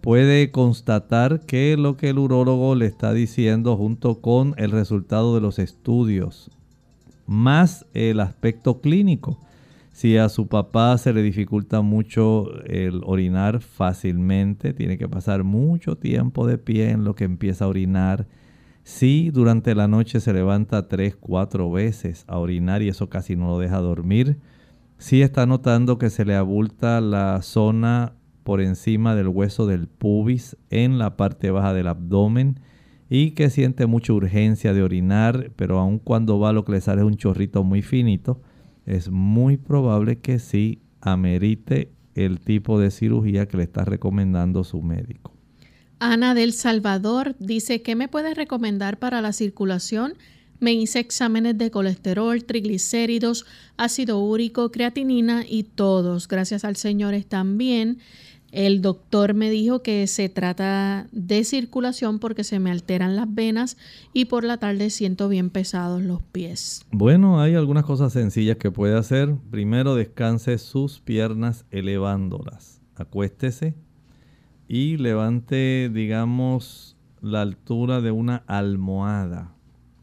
[0.00, 5.42] puede constatar que lo que el urólogo le está diciendo junto con el resultado de
[5.42, 6.50] los estudios,
[7.26, 9.38] más el aspecto clínico
[9.96, 15.96] si a su papá se le dificulta mucho el orinar fácilmente, tiene que pasar mucho
[15.96, 18.26] tiempo de pie en lo que empieza a orinar.
[18.82, 23.46] Si durante la noche se levanta tres, cuatro veces a orinar y eso casi no
[23.46, 24.38] lo deja dormir.
[24.98, 30.58] Si está notando que se le abulta la zona por encima del hueso del pubis
[30.68, 32.60] en la parte baja del abdomen
[33.08, 37.00] y que siente mucha urgencia de orinar, pero aun cuando va lo que le sale
[37.00, 38.42] es un chorrito muy finito,
[38.86, 44.80] es muy probable que sí amerite el tipo de cirugía que le está recomendando su
[44.80, 45.32] médico.
[45.98, 50.14] Ana del Salvador dice, ¿qué me puede recomendar para la circulación?
[50.58, 53.44] Me hice exámenes de colesterol, triglicéridos,
[53.76, 57.98] ácido úrico, creatinina y todos, gracias al Señor, están bien.
[58.52, 63.76] El doctor me dijo que se trata de circulación porque se me alteran las venas
[64.12, 66.86] y por la tarde siento bien pesados los pies.
[66.90, 69.34] Bueno, hay algunas cosas sencillas que puede hacer.
[69.50, 72.80] Primero, descanse sus piernas elevándolas.
[72.94, 73.74] Acuéstese
[74.68, 79.52] y levante, digamos, la altura de una almohada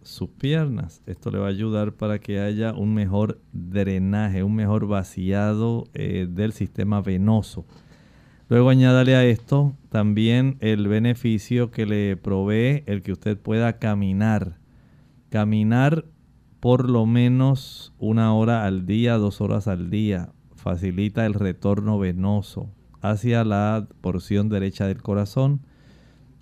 [0.04, 1.02] sus piernas.
[1.06, 6.28] Esto le va a ayudar para que haya un mejor drenaje, un mejor vaciado eh,
[6.30, 7.66] del sistema venoso
[8.54, 14.60] Luego añádale a esto también el beneficio que le provee el que usted pueda caminar.
[15.32, 16.06] Caminar
[16.60, 20.34] por lo menos una hora al día, dos horas al día.
[20.56, 22.70] Facilita el retorno venoso
[23.02, 25.62] hacia la porción derecha del corazón.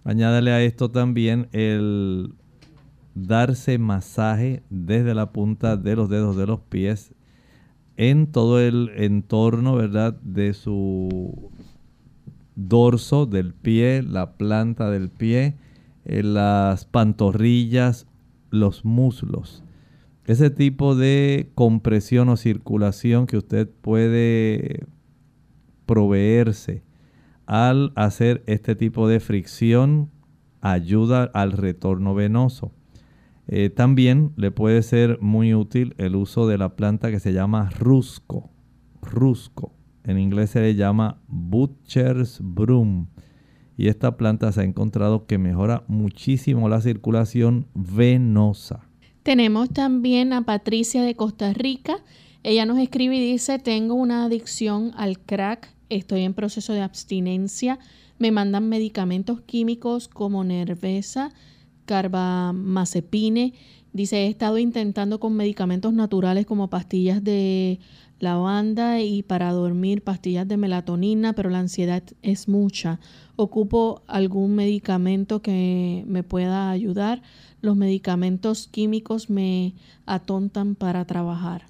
[0.04, 2.34] Añádale a esto también el
[3.16, 7.16] darse masaje desde la punta de los dedos de los pies
[7.96, 10.20] en todo el entorno, ¿verdad?
[10.24, 11.52] De su
[12.68, 15.56] dorso del pie, la planta del pie,
[16.06, 18.08] eh, las pantorrillas,
[18.50, 19.64] los muslos.
[20.26, 24.86] Ese tipo de compresión o circulación que usted puede
[25.86, 26.84] proveerse
[27.46, 30.10] al hacer este tipo de fricción
[30.62, 32.72] ayuda al retorno venoso.
[33.48, 37.70] Eh, también le puede ser muy útil el uso de la planta que se llama
[37.78, 38.50] rusco.
[39.02, 39.74] Rusco.
[40.04, 43.08] En inglés se le llama Butcher's Broom.
[43.78, 48.88] Y esta planta se ha encontrado que mejora muchísimo la circulación venosa.
[49.24, 51.98] Tenemos también a Patricia de Costa Rica.
[52.44, 57.78] Ella nos escribe y dice, tengo una adicción al crack, estoy en proceso de abstinencia,
[58.18, 61.32] me mandan medicamentos químicos como Nervesa,
[61.86, 63.54] carbamazepine.
[63.94, 67.80] Dice, he estado intentando con medicamentos naturales como pastillas de
[68.20, 73.00] lavanda y para dormir pastillas de melatonina, pero la ansiedad es mucha.
[73.36, 77.22] Ocupo algún medicamento que me pueda ayudar.
[77.62, 79.74] Los medicamentos químicos me
[80.06, 81.64] atontan para trabajar.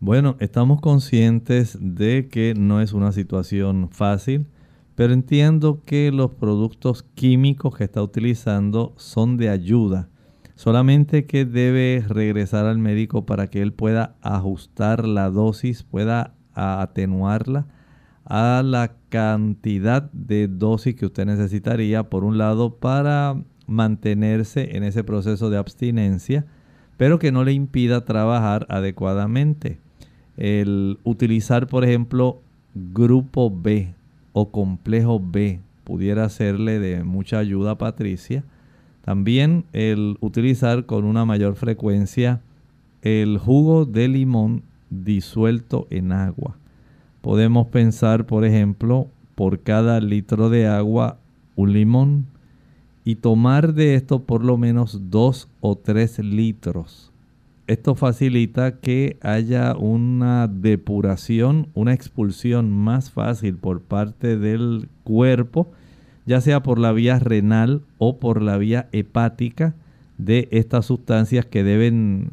[0.00, 4.46] Bueno, estamos conscientes de que no es una situación fácil
[4.96, 10.08] pero entiendo que los productos químicos que está utilizando son de ayuda.
[10.56, 17.66] Solamente que debe regresar al médico para que él pueda ajustar la dosis, pueda atenuarla
[18.24, 23.36] a la cantidad de dosis que usted necesitaría, por un lado, para
[23.66, 26.46] mantenerse en ese proceso de abstinencia,
[26.96, 29.78] pero que no le impida trabajar adecuadamente.
[30.36, 32.40] El utilizar, por ejemplo,
[32.74, 33.94] grupo B,
[34.32, 38.44] o complejo B pudiera serle de mucha ayuda a Patricia.
[39.06, 42.42] También el utilizar con una mayor frecuencia
[43.00, 46.58] el jugo de limón disuelto en agua.
[47.22, 51.16] Podemos pensar, por ejemplo, por cada litro de agua
[51.54, 52.26] un limón
[53.02, 57.10] y tomar de esto por lo menos dos o tres litros
[57.66, 65.72] esto facilita que haya una depuración, una expulsión más fácil por parte del cuerpo,
[66.26, 69.74] ya sea por la vía renal o por la vía hepática
[70.18, 72.30] de estas sustancias que deben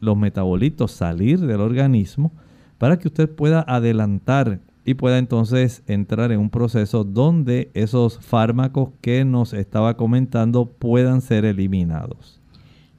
[0.00, 2.32] los metabolitos salir del organismo
[2.78, 8.90] para que usted pueda adelantar y pueda entonces entrar en un proceso donde esos fármacos
[9.02, 12.40] que nos estaba comentando puedan ser eliminados.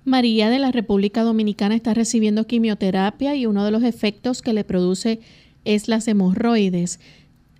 [0.05, 4.63] María de la República Dominicana está recibiendo quimioterapia y uno de los efectos que le
[4.63, 5.19] produce
[5.65, 6.99] es las hemorroides.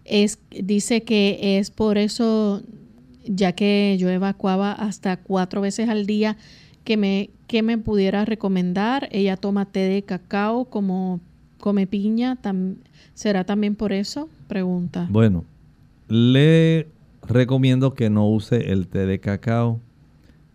[0.09, 2.61] Es, dice que es por eso,
[3.25, 6.37] ya que yo evacuaba hasta cuatro veces al día,
[6.83, 9.07] que me, que me pudiera recomendar.
[9.11, 11.19] Ella toma té de cacao, como
[11.59, 12.37] come piña.
[13.13, 14.29] ¿Será también por eso?
[14.47, 15.07] Pregunta.
[15.09, 15.45] Bueno,
[16.07, 16.87] le
[17.27, 19.79] recomiendo que no use el té de cacao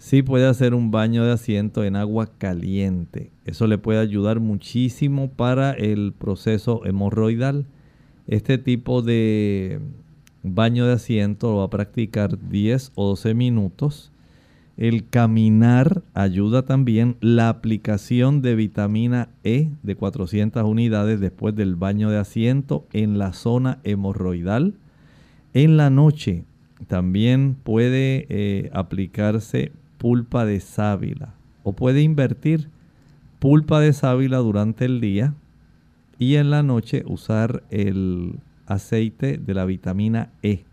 [0.04, 3.30] sí puede hacer un baño de asiento en agua caliente.
[3.46, 7.64] Eso le puede ayudar muchísimo para el proceso hemorroidal.
[8.26, 9.80] Este tipo de
[10.42, 14.12] baño de asiento lo va a practicar 10 o 12 minutos.
[14.76, 17.16] El caminar ayuda también.
[17.20, 23.34] La aplicación de vitamina E de 400 unidades después del baño de asiento en la
[23.34, 24.74] zona hemorroidal.
[25.52, 26.44] En la noche
[26.88, 31.34] también puede eh, aplicarse pulpa de sábila.
[31.62, 32.68] O puede invertir
[33.38, 35.34] pulpa de sábila durante el día
[36.18, 40.64] y en la noche usar el aceite de la vitamina E.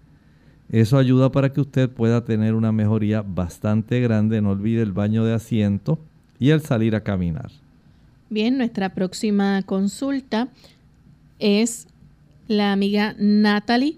[0.70, 4.42] Eso ayuda para que usted pueda tener una mejoría bastante grande.
[4.42, 6.00] No olvide el baño de asiento
[6.40, 7.52] y el salir a caminar.
[8.30, 10.48] Bien, nuestra próxima consulta
[11.40, 11.88] es
[12.48, 13.98] la amiga Natalie.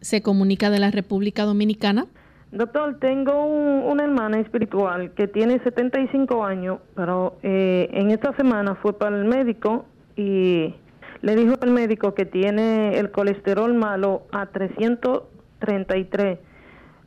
[0.00, 2.06] Se comunica de la República Dominicana.
[2.52, 8.96] Doctor, tengo una hermana espiritual que tiene 75 años, pero eh, en esta semana fue
[8.96, 9.86] para el médico
[10.16, 10.74] y
[11.22, 16.38] le dijo al médico que tiene el colesterol malo a 333.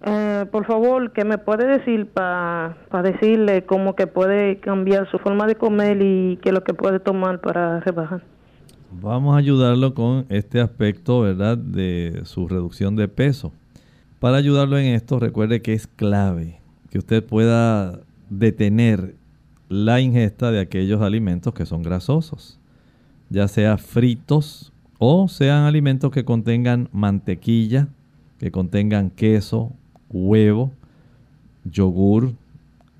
[0.08, 5.48] Eh, por favor, ¿qué me puede decir para decirle cómo que puede cambiar su forma
[5.48, 8.22] de comer y qué es lo que puede tomar para rebajar?
[8.92, 13.52] Vamos a ayudarlo con este aspecto, ¿verdad?, de su reducción de peso.
[14.20, 18.00] Para ayudarlo en esto, recuerde que es clave que usted pueda
[18.30, 19.16] detener
[19.68, 22.60] la ingesta de aquellos alimentos que son grasosos,
[23.30, 27.88] ya sea fritos o sean alimentos que contengan mantequilla,
[28.40, 29.72] que contengan queso,
[30.10, 30.72] huevo,
[31.64, 32.34] yogur,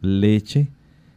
[0.02, 0.68] leche.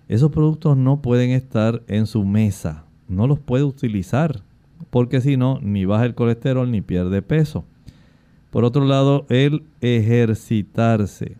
[0.09, 4.43] Esos productos no pueden estar en su mesa, no los puede utilizar,
[4.91, 7.65] porque si no, ni baja el colesterol ni pierde peso.
[8.51, 11.37] Por otro lado, el ejercitarse.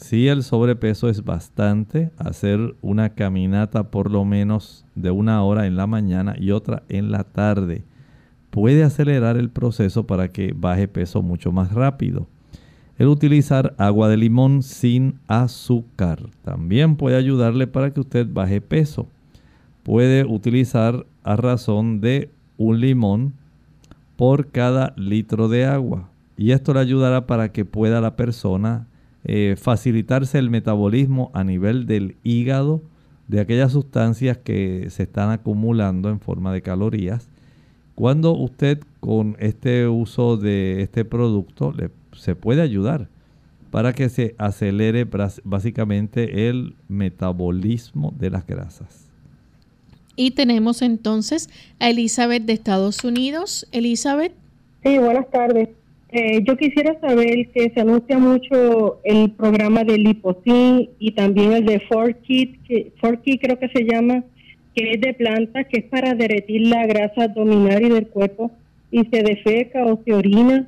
[0.00, 5.76] Si el sobrepeso es bastante, hacer una caminata por lo menos de una hora en
[5.76, 7.82] la mañana y otra en la tarde
[8.50, 12.28] puede acelerar el proceso para que baje peso mucho más rápido.
[12.96, 19.08] El utilizar agua de limón sin azúcar también puede ayudarle para que usted baje peso.
[19.82, 23.34] Puede utilizar a razón de un limón
[24.16, 26.08] por cada litro de agua.
[26.36, 28.86] Y esto le ayudará para que pueda la persona
[29.30, 32.82] eh, facilitarse el metabolismo a nivel del hígado
[33.26, 37.28] de aquellas sustancias que se están acumulando en forma de calorías.
[37.94, 43.08] Cuando usted con este uso de este producto le, se puede ayudar
[43.70, 45.06] para que se acelere
[45.44, 49.10] básicamente el metabolismo de las grasas.
[50.16, 51.50] Y tenemos entonces
[51.80, 53.68] a Elizabeth de Estados Unidos.
[53.72, 54.32] Elizabeth.
[54.82, 55.68] Sí, buenas tardes.
[56.10, 61.66] Eh, yo quisiera saber que se anuncia mucho el programa de Liposin y también el
[61.66, 64.24] de Forkit, que Forkit creo que se llama,
[64.74, 68.50] que es de planta, que es para derretir la grasa abdominal y del cuerpo
[68.90, 70.66] y se defeca o se orina.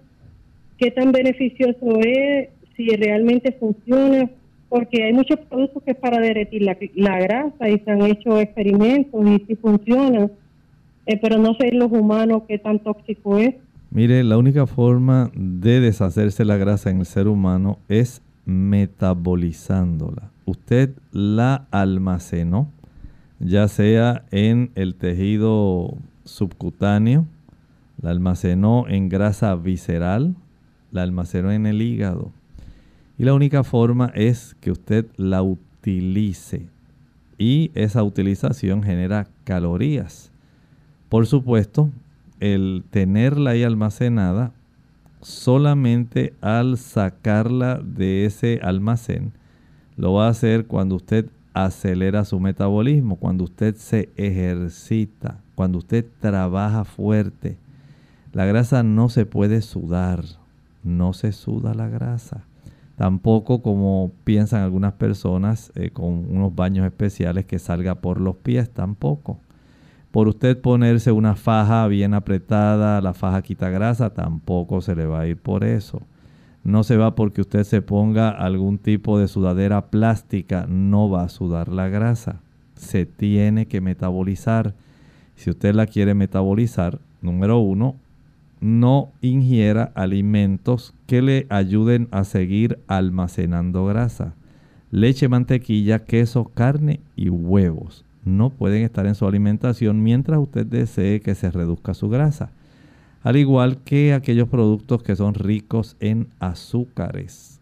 [0.77, 2.51] ¿Qué tan beneficioso es?
[2.77, 4.29] Si realmente funciona,
[4.69, 9.27] porque hay muchos productos que es para derretir la, grasa y se han hecho experimentos
[9.27, 10.31] y si funciona,
[11.07, 13.55] eh, pero no sé los humanos qué tan tóxico es.
[13.93, 20.31] Mire, la única forma de deshacerse la grasa en el ser humano es metabolizándola.
[20.45, 22.71] Usted la almacenó,
[23.41, 27.27] ya sea en el tejido subcutáneo,
[28.01, 30.37] la almacenó en grasa visceral,
[30.93, 32.31] la almacenó en el hígado.
[33.19, 36.69] Y la única forma es que usted la utilice.
[37.39, 40.31] Y esa utilización genera calorías.
[41.09, 41.91] Por supuesto,
[42.41, 44.53] el tenerla ahí almacenada,
[45.21, 49.33] solamente al sacarla de ese almacén,
[49.97, 56.07] lo va a hacer cuando usted acelera su metabolismo, cuando usted se ejercita, cuando usted
[56.21, 57.59] trabaja fuerte.
[58.33, 60.25] La grasa no se puede sudar,
[60.83, 62.45] no se suda la grasa.
[62.97, 68.71] Tampoco como piensan algunas personas eh, con unos baños especiales que salga por los pies,
[68.71, 69.39] tampoco
[70.11, 75.21] por usted ponerse una faja bien apretada, la faja quita grasa, tampoco se le va
[75.21, 76.03] a ir por eso.
[76.65, 81.29] No se va porque usted se ponga algún tipo de sudadera plástica, no va a
[81.29, 82.41] sudar la grasa.
[82.75, 84.75] Se tiene que metabolizar.
[85.37, 87.97] Si usted la quiere metabolizar, número uno,
[88.61, 94.35] no ingiera alimentos que le ayuden a seguir almacenando grasa.
[94.91, 101.21] Leche, mantequilla, queso, carne y huevos no pueden estar en su alimentación mientras usted desee
[101.21, 102.51] que se reduzca su grasa.
[103.23, 107.61] Al igual que aquellos productos que son ricos en azúcares.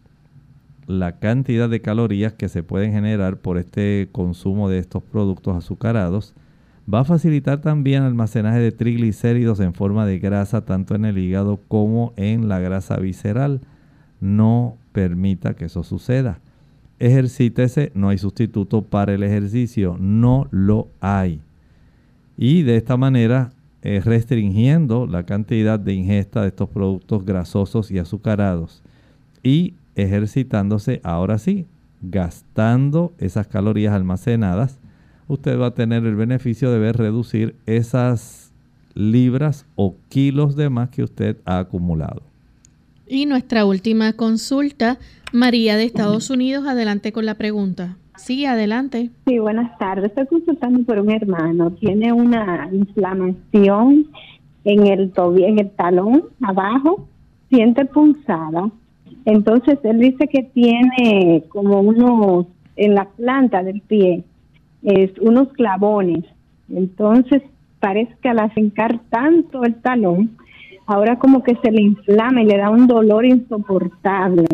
[0.87, 6.33] La cantidad de calorías que se pueden generar por este consumo de estos productos azucarados
[6.91, 11.17] va a facilitar también el almacenaje de triglicéridos en forma de grasa tanto en el
[11.17, 13.61] hígado como en la grasa visceral.
[14.19, 16.39] No permita que eso suceda
[16.99, 21.39] ejercítese, no hay sustituto para el ejercicio, no lo hay.
[22.37, 27.99] Y de esta manera, eh, restringiendo la cantidad de ingesta de estos productos grasosos y
[27.99, 28.83] azucarados
[29.41, 31.65] y ejercitándose, ahora sí,
[32.01, 34.79] gastando esas calorías almacenadas,
[35.27, 38.51] usted va a tener el beneficio de ver reducir esas
[38.95, 42.23] libras o kilos de más que usted ha acumulado.
[43.07, 44.99] Y nuestra última consulta,
[45.31, 47.97] María de Estados Unidos, adelante con la pregunta.
[48.17, 49.11] Sí, adelante.
[49.27, 50.05] Sí, buenas tardes.
[50.05, 51.71] Estoy consultando por un hermano.
[51.71, 54.07] Tiene una inflamación
[54.63, 57.07] en el tobillo, en el talón abajo,
[57.49, 58.71] siente punzada.
[59.25, 64.23] Entonces él dice que tiene como unos en la planta del pie,
[64.81, 66.25] es unos clavones.
[66.69, 67.43] Entonces
[67.79, 70.31] parece que al acercar tanto el talón,
[70.87, 74.45] ahora como que se le inflama y le da un dolor insoportable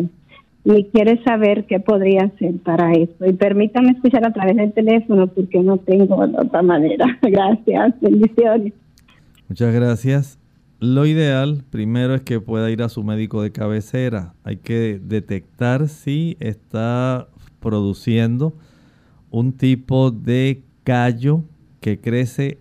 [0.68, 3.24] y quiere saber qué podría hacer para eso.
[3.24, 7.06] Y permítame escuchar a través del teléfono porque no tengo de otra manera.
[7.22, 8.72] Gracias, bendiciones.
[9.48, 10.40] Muchas gracias.
[10.80, 14.34] Lo ideal primero es que pueda ir a su médico de cabecera.
[14.42, 17.28] Hay que detectar si está
[17.60, 18.52] produciendo
[19.30, 21.44] un tipo de callo
[21.80, 22.58] que crece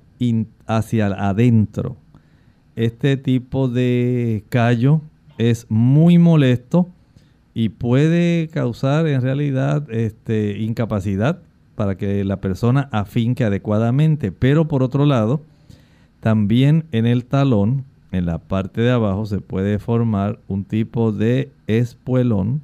[0.67, 1.97] hacia adentro.
[2.75, 5.01] Este tipo de callo
[5.39, 6.87] es muy molesto
[7.55, 11.39] y puede causar en realidad este, incapacidad
[11.75, 14.31] para que la persona afinque adecuadamente.
[14.33, 15.41] Pero por otro lado,
[16.19, 21.49] también en el talón, en la parte de abajo, se puede formar un tipo de
[21.65, 22.61] espuelón.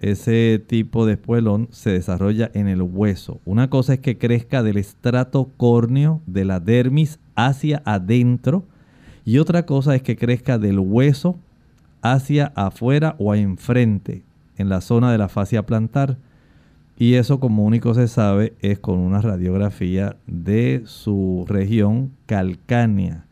[0.00, 3.40] Ese tipo de espuelón se desarrolla en el hueso.
[3.46, 8.64] Una cosa es que crezca del estrato córneo de la dermis hacia adentro
[9.24, 11.38] y otra cosa es que crezca del hueso
[12.00, 14.22] hacia afuera o enfrente,
[14.56, 16.18] en la zona de la fascia plantar.
[16.98, 23.26] Y eso como único se sabe es con una radiografía de su región calcánea.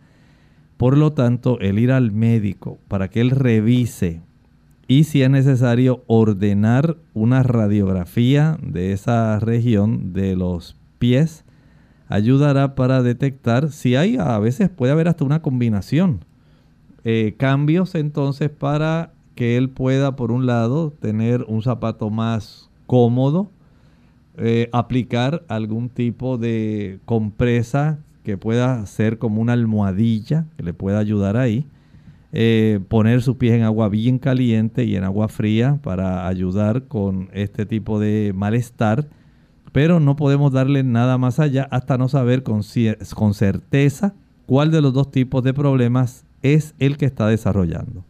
[0.76, 4.20] Por lo tanto, el ir al médico para que él revise
[4.86, 11.44] y si es necesario ordenar una radiografía de esa región de los pies,
[12.08, 16.24] ayudará para detectar si hay, a veces puede haber hasta una combinación.
[17.04, 23.50] Eh, cambios entonces para que él pueda, por un lado, tener un zapato más cómodo,
[24.36, 30.98] eh, aplicar algún tipo de compresa que pueda ser como una almohadilla que le pueda
[30.98, 31.66] ayudar ahí.
[32.36, 37.28] Eh, poner sus pies en agua bien caliente y en agua fría para ayudar con
[37.32, 39.06] este tipo de malestar.
[39.70, 42.62] Pero no podemos darle nada más allá hasta no saber con,
[43.14, 44.14] con certeza
[44.46, 48.04] cuál de los dos tipos de problemas es el que está desarrollando.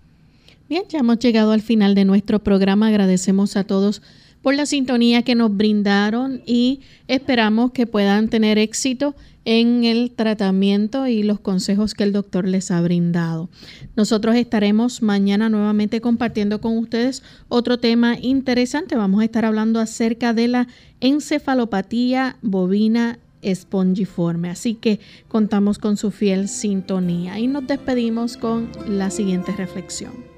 [0.69, 2.89] Bien, ya hemos llegado al final de nuestro programa.
[2.89, 4.01] Agradecemos a todos
[4.41, 11.07] por la sintonía que nos brindaron y esperamos que puedan tener éxito en el tratamiento
[11.07, 13.51] y los consejos que el doctor les ha brindado.
[13.95, 18.97] Nosotros estaremos mañana nuevamente compartiendo con ustedes otro tema interesante.
[18.97, 20.69] Vamos a estar hablando acerca de la
[21.01, 24.49] encefalopatía bovina espongiforme.
[24.49, 30.34] Así que contamos con su fiel sintonía y nos despedimos con la siguiente reflexión.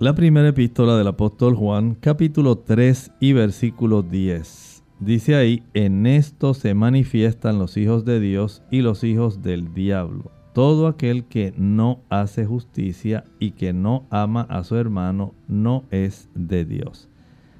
[0.00, 4.84] La primera epístola del apóstol Juan, capítulo 3 y versículo 10.
[5.00, 10.30] Dice ahí, en esto se manifiestan los hijos de Dios y los hijos del diablo.
[10.54, 16.28] Todo aquel que no hace justicia y que no ama a su hermano no es
[16.32, 17.08] de Dios.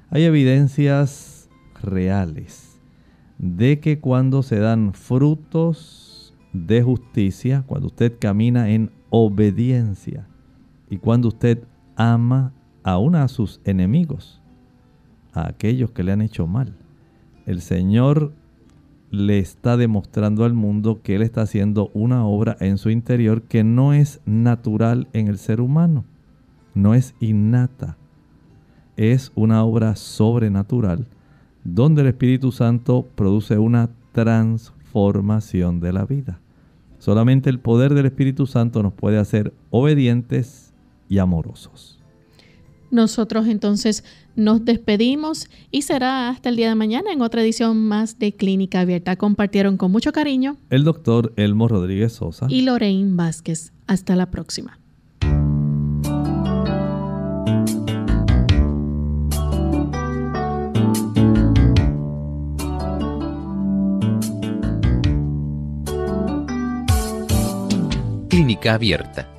[0.09, 1.49] Hay evidencias
[1.83, 2.79] reales
[3.37, 10.25] de que cuando se dan frutos de justicia, cuando usted camina en obediencia
[10.89, 11.63] y cuando usted
[11.99, 14.41] ama aún a sus enemigos,
[15.33, 16.73] a aquellos que le han hecho mal.
[17.45, 18.33] El Señor
[19.11, 23.65] le está demostrando al mundo que Él está haciendo una obra en su interior que
[23.65, 26.05] no es natural en el ser humano,
[26.73, 27.97] no es innata,
[28.95, 31.05] es una obra sobrenatural
[31.65, 36.39] donde el Espíritu Santo produce una transformación de la vida.
[36.97, 40.68] Solamente el poder del Espíritu Santo nos puede hacer obedientes
[41.09, 41.99] y amorosos.
[42.91, 44.03] Nosotros entonces
[44.35, 48.81] nos despedimos y será hasta el día de mañana en otra edición más de Clínica
[48.81, 49.15] Abierta.
[49.15, 53.73] Compartieron con mucho cariño el doctor Elmo Rodríguez Sosa y Lorraine Vázquez.
[53.85, 54.79] Hasta la próxima.
[68.29, 69.38] Clínica Abierta